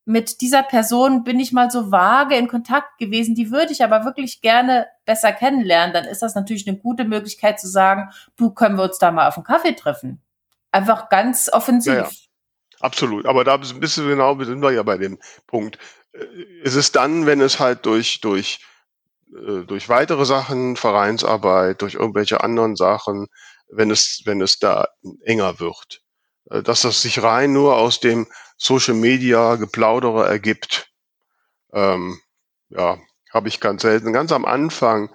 [0.05, 4.03] mit dieser Person bin ich mal so vage in Kontakt gewesen, die würde ich aber
[4.03, 8.77] wirklich gerne besser kennenlernen, dann ist das natürlich eine gute Möglichkeit zu sagen, du können
[8.77, 10.19] wir uns da mal auf einen Kaffee treffen.
[10.71, 11.93] Einfach ganz offensiv.
[11.93, 12.09] Ja, ja.
[12.79, 13.27] Absolut.
[13.27, 15.77] Aber da bist du genau, sind wir ja bei dem Punkt.
[16.13, 16.25] Äh,
[16.63, 18.59] es ist dann, wenn es halt durch, durch
[19.35, 23.27] äh, durch weitere Sachen, Vereinsarbeit, durch irgendwelche anderen Sachen,
[23.69, 24.87] wenn es, wenn es da
[25.23, 26.01] enger wird.
[26.49, 28.27] Äh, dass das sich rein nur aus dem
[28.57, 30.91] Social Media Geplaudere ergibt,
[31.73, 32.19] ähm,
[32.69, 32.99] ja,
[33.33, 34.13] habe ich ganz selten.
[34.13, 35.09] Ganz am Anfang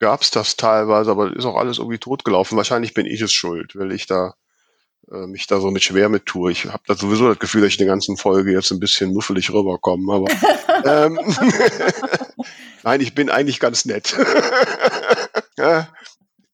[0.00, 2.56] gab es das teilweise, aber ist auch alles irgendwie totgelaufen.
[2.56, 4.34] Wahrscheinlich bin ich es schuld, weil ich da
[5.12, 6.52] äh, mich da so mit schwer mit tue.
[6.52, 9.12] Ich habe da sowieso das Gefühl, dass ich in der ganzen Folge jetzt ein bisschen
[9.12, 10.26] muffelig rüberkomme, aber
[11.06, 11.18] ähm,
[12.82, 14.16] nein, ich bin eigentlich ganz nett.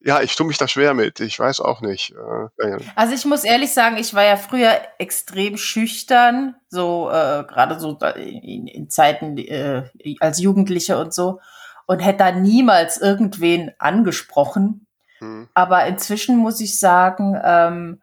[0.00, 1.20] ja, ich tue mich da schwer mit.
[1.20, 2.14] Ich weiß auch nicht.
[2.58, 7.80] Äh, also ich muss ehrlich sagen, ich war ja früher extrem schüchtern, so äh, gerade
[7.80, 9.84] so in, in Zeiten äh,
[10.20, 11.40] als Jugendliche und so
[11.86, 14.86] und hätte da niemals irgendwen angesprochen.
[15.18, 15.48] Hm.
[15.54, 18.00] Aber inzwischen muss ich sagen, ähm,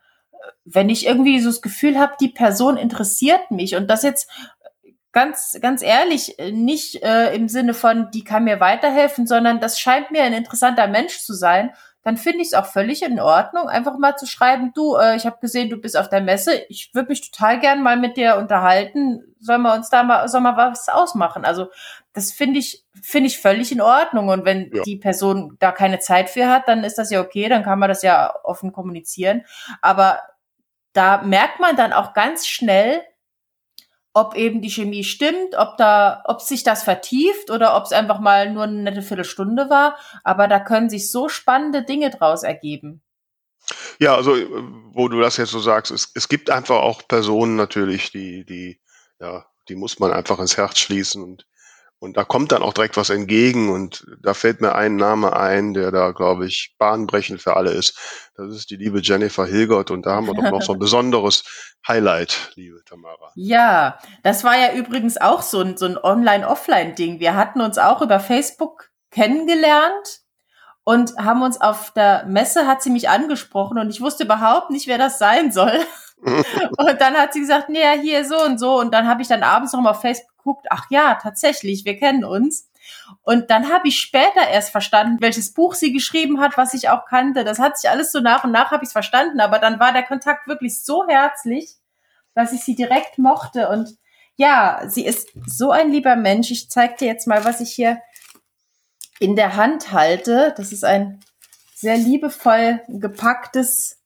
[0.66, 4.30] wenn ich irgendwie so das Gefühl habe, die Person interessiert mich und das jetzt
[5.12, 10.12] ganz, ganz ehrlich, nicht äh, im Sinne von, die kann mir weiterhelfen, sondern das scheint
[10.12, 11.72] mir ein interessanter Mensch zu sein,
[12.04, 15.26] dann finde ich es auch völlig in Ordnung, einfach mal zu schreiben, du, äh, ich
[15.26, 18.38] habe gesehen, du bist auf der Messe, ich würde mich total gern mal mit dir
[18.38, 21.46] unterhalten, sollen wir uns da mal, soll mal was ausmachen?
[21.46, 21.68] Also
[22.14, 24.30] das finde ich, finde ich völlig in Ordnung.
[24.30, 24.84] Und wenn ja.
[24.84, 27.90] die Person da keine Zeit für hat, dann ist das ja okay, dann kann man
[27.90, 29.44] das ja offen kommunizieren.
[29.82, 30.20] Aber
[30.94, 33.02] da merkt man dann auch ganz schnell,
[34.14, 38.20] ob eben die Chemie stimmt, ob da, ob sich das vertieft oder ob es einfach
[38.20, 39.98] mal nur eine nette Viertelstunde war.
[40.24, 43.02] Aber da können sich so spannende Dinge draus ergeben.
[44.00, 44.36] Ja, also
[44.94, 48.82] wo du das jetzt so sagst, es, es gibt einfach auch Personen natürlich, die, die,
[49.20, 51.46] ja, die muss man einfach ins Herz schließen und
[52.02, 55.76] und da kommt dann auch direkt was entgegen und da fällt mir ein Name ein,
[55.76, 57.96] der da, glaube ich, bahnbrechend für alle ist.
[58.36, 61.44] Das ist die liebe Jennifer Hilgert und da haben wir doch noch so ein besonderes
[61.88, 63.32] Highlight, liebe Tamara.
[63.36, 67.20] Ja, das war ja übrigens auch so ein, so ein Online-Offline-Ding.
[67.20, 70.22] Wir hatten uns auch über Facebook kennengelernt
[70.84, 74.88] und haben uns auf der Messe hat sie mich angesprochen und ich wusste überhaupt nicht,
[74.88, 75.80] wer das sein soll.
[76.24, 78.80] Und dann hat sie gesagt, nee, hier so und so.
[78.80, 81.98] Und dann habe ich dann abends noch mal auf Facebook geguckt, ach ja, tatsächlich, wir
[81.98, 82.70] kennen uns.
[83.24, 87.06] Und dann habe ich später erst verstanden, welches Buch sie geschrieben hat, was ich auch
[87.06, 87.44] kannte.
[87.44, 89.94] Das hat sich alles so nach und nach habe ich es verstanden, aber dann war
[89.94, 91.76] der Kontakt wirklich so herzlich,
[92.34, 93.70] dass ich sie direkt mochte.
[93.70, 93.98] Und
[94.36, 96.50] ja, sie ist so ein lieber Mensch.
[96.52, 98.02] Ich zeige dir jetzt mal, was ich hier
[99.20, 100.54] in der Hand halte.
[100.58, 101.20] Das ist ein
[101.76, 104.01] sehr liebevoll gepacktes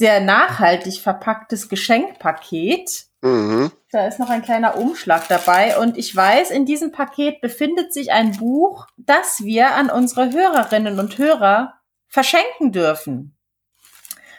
[0.00, 3.04] sehr nachhaltig verpacktes Geschenkpaket.
[3.20, 3.70] Mhm.
[3.92, 8.10] Da ist noch ein kleiner Umschlag dabei und ich weiß, in diesem Paket befindet sich
[8.10, 11.74] ein Buch, das wir an unsere Hörerinnen und Hörer
[12.08, 13.36] verschenken dürfen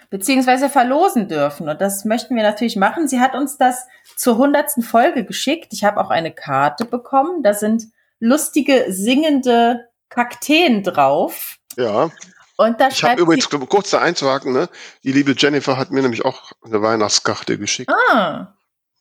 [0.10, 1.70] beziehungsweise verlosen dürfen.
[1.70, 3.08] Und das möchten wir natürlich machen.
[3.08, 3.88] Sie hat uns das
[4.18, 5.72] zur hundertsten Folge geschickt.
[5.72, 7.44] Ich habe auch eine Karte bekommen.
[7.44, 7.84] Da sind
[8.20, 11.60] lustige singende Kakteen drauf.
[11.78, 12.10] Ja.
[12.58, 14.70] Und da ich habe übrigens kurz da einzuhaken, ne?
[15.04, 17.92] Die liebe Jennifer hat mir nämlich auch eine Weihnachtskarte geschickt.
[17.92, 18.54] Ah.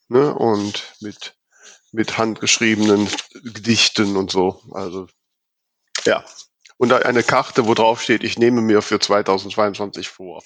[0.07, 0.33] Ne?
[0.33, 1.35] Und mit,
[1.91, 3.07] mit handgeschriebenen
[3.43, 4.61] Gedichten und so.
[4.73, 5.07] Also,
[6.05, 6.23] ja.
[6.77, 10.41] Und eine Karte, wo drauf steht, ich nehme mir für 2022 vor.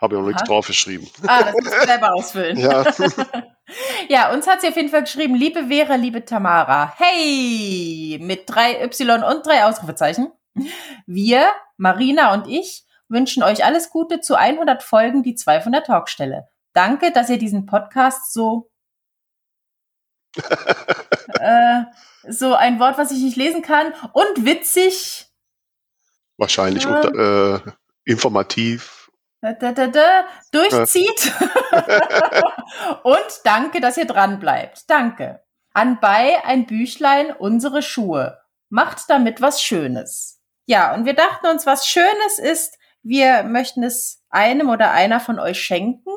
[0.00, 1.08] Habe ich noch nichts drauf geschrieben.
[1.26, 2.56] Ah, das musst du selber ausfüllen.
[2.56, 2.84] Ja.
[4.08, 6.94] ja, uns hat sie auf jeden Fall geschrieben, liebe Vera, liebe Tamara.
[6.96, 8.18] Hey!
[8.20, 10.32] Mit drei Y und drei Ausrufezeichen.
[11.06, 11.46] Wir,
[11.76, 16.48] Marina und ich, wünschen euch alles Gute zu 100 Folgen die zwei von der Talkstelle.
[16.72, 18.70] Danke, dass ihr diesen Podcast so
[21.40, 21.82] äh,
[22.28, 25.26] so ein Wort, was ich nicht lesen kann und witzig.
[26.36, 27.72] Wahrscheinlich äh, unter, äh,
[28.04, 29.10] informativ.
[29.40, 31.32] Da, da, da, durchzieht.
[33.02, 34.90] und danke, dass ihr dran bleibt.
[34.90, 35.42] Danke.
[35.72, 38.40] Anbei ein Büchlein, unsere Schuhe.
[38.68, 40.37] Macht damit was Schönes.
[40.68, 45.38] Ja, und wir dachten uns, was Schönes ist, wir möchten es einem oder einer von
[45.38, 46.10] euch schenken.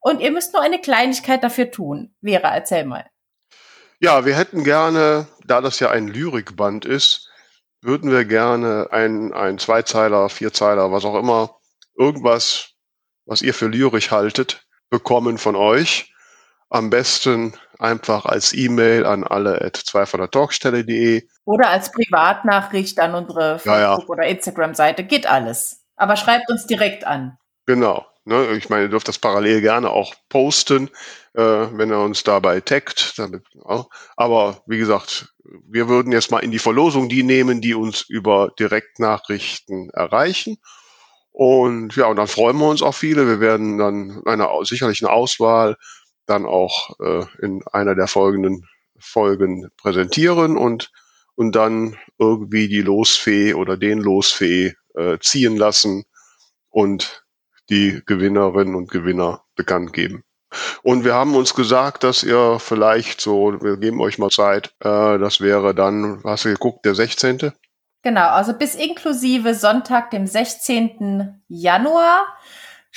[0.00, 2.12] Und ihr müsst nur eine Kleinigkeit dafür tun.
[2.20, 3.08] Vera, erzähl mal.
[4.00, 7.30] Ja, wir hätten gerne, da das ja ein Lyrikband ist,
[7.80, 11.60] würden wir gerne ein, ein Zweizeiler, Vierzeiler, was auch immer,
[11.96, 12.72] irgendwas,
[13.24, 16.12] was ihr für lyrisch haltet, bekommen von euch.
[16.68, 23.66] Am besten einfach als E-Mail an alle at talkstelle.de oder als Privatnachricht an unsere Facebook-
[23.66, 24.06] ja, ja.
[24.08, 25.04] oder Instagram-Seite.
[25.04, 25.84] Geht alles.
[25.96, 27.38] Aber schreibt uns direkt an.
[27.66, 28.06] Genau.
[28.24, 30.90] Ne, ich meine, ihr dürft das parallel gerne auch posten,
[31.34, 33.16] äh, wenn er uns dabei taggt.
[33.18, 33.86] Damit, ja.
[34.16, 35.32] Aber wie gesagt,
[35.68, 40.56] wir würden jetzt mal in die Verlosung die nehmen, die uns über Direktnachrichten erreichen.
[41.30, 43.28] Und ja, und dann freuen wir uns auch viele.
[43.28, 45.76] Wir werden dann eine sicherlich eine Auswahl
[46.26, 48.66] dann auch äh, in einer der folgenden
[48.98, 50.90] Folgen präsentieren und
[51.36, 56.04] und dann irgendwie die Losfee oder den Losfee äh, ziehen lassen
[56.70, 57.24] und
[57.70, 60.24] die Gewinnerinnen und Gewinner bekannt geben.
[60.82, 65.18] Und wir haben uns gesagt, dass ihr vielleicht so, wir geben euch mal Zeit, äh,
[65.18, 67.52] das wäre dann, hast du geguckt, der 16.
[68.02, 71.42] Genau, also bis inklusive Sonntag, dem 16.
[71.48, 72.24] Januar.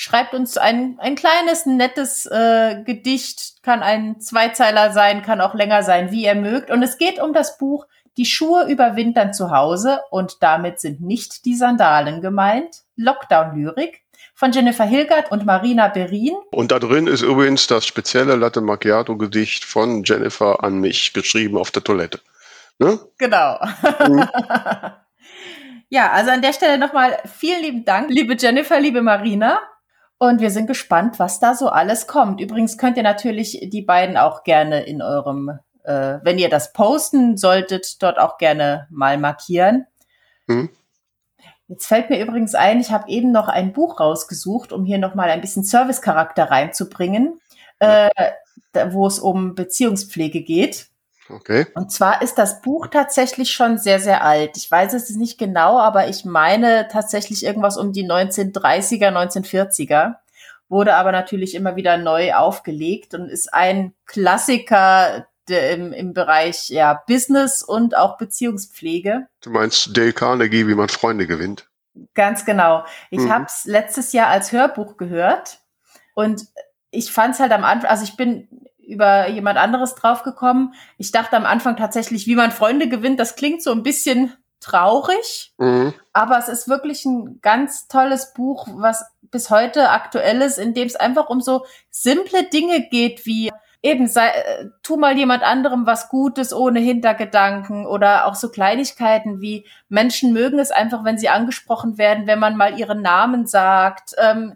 [0.02, 5.84] Schreibt uns ein, ein kleines, nettes äh, Gedicht, kann ein Zweizeiler sein, kann auch länger
[5.84, 6.72] sein, wie ihr mögt.
[6.72, 7.86] Und es geht um das Buch
[8.16, 12.78] die Schuhe überwintern zu Hause und damit sind nicht die Sandalen gemeint.
[12.95, 14.00] Lockdown-Lyrik
[14.36, 16.38] von Jennifer Hilgert und Marina Berin.
[16.52, 21.72] Und da drin ist übrigens das spezielle Latte Macchiato-Gedicht von Jennifer an mich geschrieben auf
[21.72, 22.22] der Toilette.
[22.78, 23.02] Ne?
[23.18, 23.60] Genau.
[24.08, 24.30] Mhm.
[25.89, 29.60] ja, also an der Stelle nochmal vielen lieben Dank, liebe Jennifer, liebe Marina.
[30.20, 32.39] Und wir sind gespannt, was da so alles kommt.
[32.41, 35.59] Übrigens könnt ihr natürlich die beiden auch gerne in eurem
[35.89, 39.88] äh, wenn ihr das posten solltet, dort auch gerne mal markieren.
[40.47, 40.70] Mhm.
[41.67, 45.30] Jetzt fällt mir übrigens ein, ich habe eben noch ein Buch rausgesucht, um hier nochmal
[45.30, 47.39] ein bisschen Servicecharakter reinzubringen,
[47.80, 48.09] äh,
[48.91, 50.89] wo es um Beziehungspflege geht.
[51.30, 51.67] Okay.
[51.75, 54.57] Und zwar ist das Buch tatsächlich schon sehr, sehr alt.
[54.57, 60.15] Ich weiß es nicht genau, aber ich meine tatsächlich irgendwas um die 1930er, 1940er.
[60.67, 67.01] wurde aber natürlich immer wieder neu aufgelegt und ist ein Klassiker im, im Bereich ja,
[67.07, 69.27] Business und auch Beziehungspflege.
[69.41, 71.67] Du meinst Dale Carnegie, wie man Freunde gewinnt?
[72.13, 72.86] Ganz genau.
[73.09, 73.34] Ich mhm.
[73.34, 75.59] habe es letztes Jahr als Hörbuch gehört
[76.13, 76.45] und
[76.91, 78.47] ich fand es halt am Anfang, also ich bin
[78.90, 80.74] über jemand anderes draufgekommen.
[80.98, 85.54] Ich dachte am Anfang tatsächlich, wie man Freunde gewinnt, das klingt so ein bisschen traurig,
[85.58, 85.94] mhm.
[86.12, 90.88] aber es ist wirklich ein ganz tolles Buch, was bis heute aktuell ist, in dem
[90.88, 95.86] es einfach um so simple Dinge geht, wie eben sei, äh, tu mal jemand anderem
[95.86, 101.30] was Gutes ohne Hintergedanken oder auch so Kleinigkeiten wie Menschen mögen es einfach, wenn sie
[101.30, 104.16] angesprochen werden, wenn man mal ihren Namen sagt.
[104.18, 104.56] Ähm,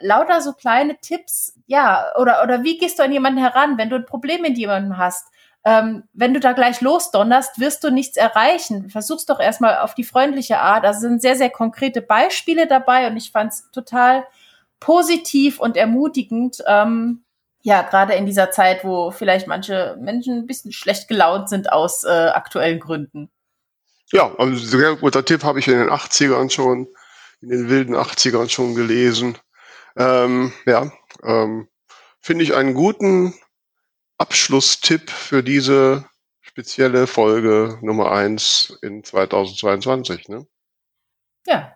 [0.00, 3.96] lauter so kleine Tipps, ja, oder, oder wie gehst du an jemanden heran, wenn du
[3.96, 5.26] ein Problem mit jemandem hast?
[5.64, 8.90] Ähm, wenn du da gleich losdonnerst, wirst du nichts erreichen.
[8.90, 10.84] Versuch's doch erstmal auf die freundliche Art.
[10.84, 14.24] Also sind sehr, sehr konkrete Beispiele dabei und ich fand es total
[14.80, 16.62] positiv und ermutigend.
[16.66, 17.24] Ähm,
[17.62, 22.04] ja, gerade in dieser Zeit, wo vielleicht manche Menschen ein bisschen schlecht gelaunt sind aus
[22.04, 23.28] äh, aktuellen Gründen.
[24.12, 26.88] Ja, also sehr guter Tipp habe ich in den 80ern schon,
[27.42, 29.36] in den wilden 80ern schon gelesen.
[29.98, 30.90] Ähm, ja,
[31.24, 31.68] ähm,
[32.20, 33.34] finde ich einen guten
[34.16, 36.04] Abschlusstipp für diese
[36.40, 40.28] spezielle Folge Nummer eins in 2022.
[40.28, 40.46] Ne?
[41.46, 41.72] Ja.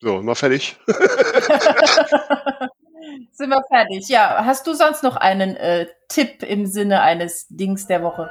[0.00, 0.76] So, mal fertig.
[3.32, 4.08] Sind wir fertig.
[4.08, 8.30] Ja, hast du sonst noch einen äh, Tipp im Sinne eines Dings der Woche?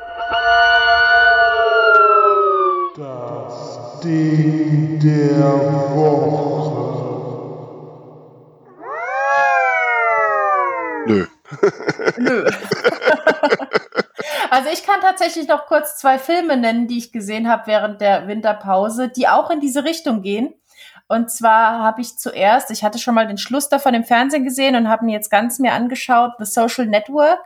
[2.95, 6.60] Das Ding der Woche.
[12.17, 12.45] Nö.
[14.49, 18.27] Also ich kann tatsächlich noch kurz zwei Filme nennen, die ich gesehen habe während der
[18.27, 20.53] Winterpause, die auch in diese Richtung gehen.
[21.07, 24.75] Und zwar habe ich zuerst, ich hatte schon mal den Schluss davon im Fernsehen gesehen
[24.75, 27.45] und habe mir jetzt ganz mir angeschaut, The Social Network.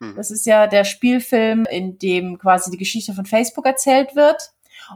[0.00, 0.16] Hm.
[0.16, 4.52] Das ist ja der Spielfilm, in dem quasi die Geschichte von Facebook erzählt wird.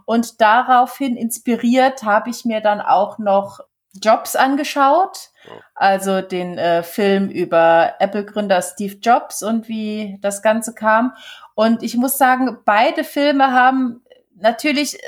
[0.07, 3.61] Und daraufhin inspiriert habe ich mir dann auch noch
[3.92, 5.30] Jobs angeschaut.
[5.74, 11.14] Also den äh, Film über Apple-Gründer Steve Jobs und wie das Ganze kam.
[11.55, 14.03] Und ich muss sagen, beide Filme haben
[14.36, 14.99] natürlich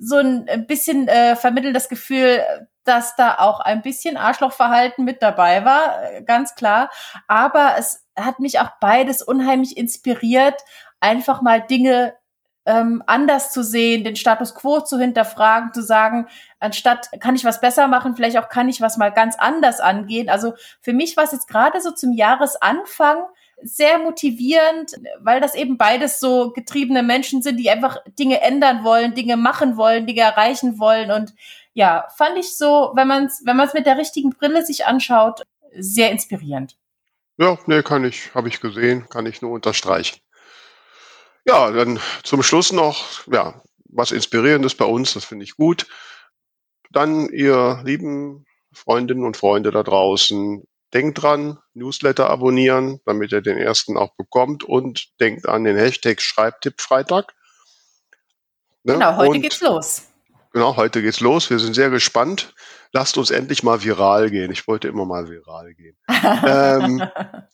[0.00, 2.42] so ein bisschen äh, vermittelt das Gefühl,
[2.84, 6.90] dass da auch ein bisschen Arschlochverhalten mit dabei war, äh, ganz klar.
[7.28, 10.62] Aber es hat mich auch beides unheimlich inspiriert,
[11.00, 12.14] einfach mal Dinge
[12.64, 16.28] ähm, anders zu sehen, den Status quo zu hinterfragen, zu sagen,
[16.60, 20.28] anstatt kann ich was besser machen, vielleicht auch kann ich was mal ganz anders angehen.
[20.28, 23.24] Also für mich war es jetzt gerade so zum Jahresanfang
[23.64, 29.14] sehr motivierend, weil das eben beides so getriebene Menschen sind, die einfach Dinge ändern wollen,
[29.14, 31.10] Dinge machen wollen, Dinge erreichen wollen.
[31.10, 31.34] Und
[31.72, 35.42] ja, fand ich so, wenn man es wenn man's mit der richtigen Brille sich anschaut,
[35.76, 36.76] sehr inspirierend.
[37.38, 40.20] Ja, nee, kann ich, habe ich gesehen, kann ich nur unterstreichen.
[41.44, 45.86] Ja, dann zum Schluss noch, ja, was Inspirierendes bei uns, das finde ich gut.
[46.90, 50.62] Dann, ihr lieben Freundinnen und Freunde da draußen,
[50.94, 56.20] Denkt dran, Newsletter abonnieren, damit ihr den ersten auch bekommt und denkt an den Hashtag
[56.20, 57.32] Schreibtipp-Freitag.
[58.82, 58.94] Ne?
[58.94, 60.02] Genau, heute und, geht's los.
[60.52, 61.48] Genau, heute geht's los.
[61.48, 62.54] Wir sind sehr gespannt.
[62.92, 64.52] Lasst uns endlich mal viral gehen.
[64.52, 65.96] Ich wollte immer mal viral gehen.
[66.08, 67.02] ähm,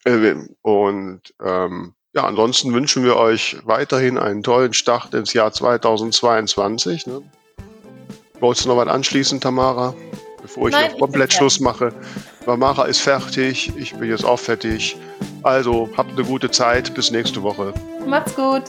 [0.04, 7.06] äh, und ähm, ja, ansonsten wünschen wir euch weiterhin einen tollen Start ins Jahr 2022.
[7.06, 7.22] Ne?
[8.40, 9.94] Wolltest du noch was anschließen, Tamara?
[10.42, 11.92] Bevor ich Nein, jetzt komplett Schluss mache.
[12.44, 14.96] Mara ist fertig, ich bin jetzt auch fertig.
[15.44, 17.72] Also habt eine gute Zeit, bis nächste Woche.
[18.04, 18.64] Macht's gut.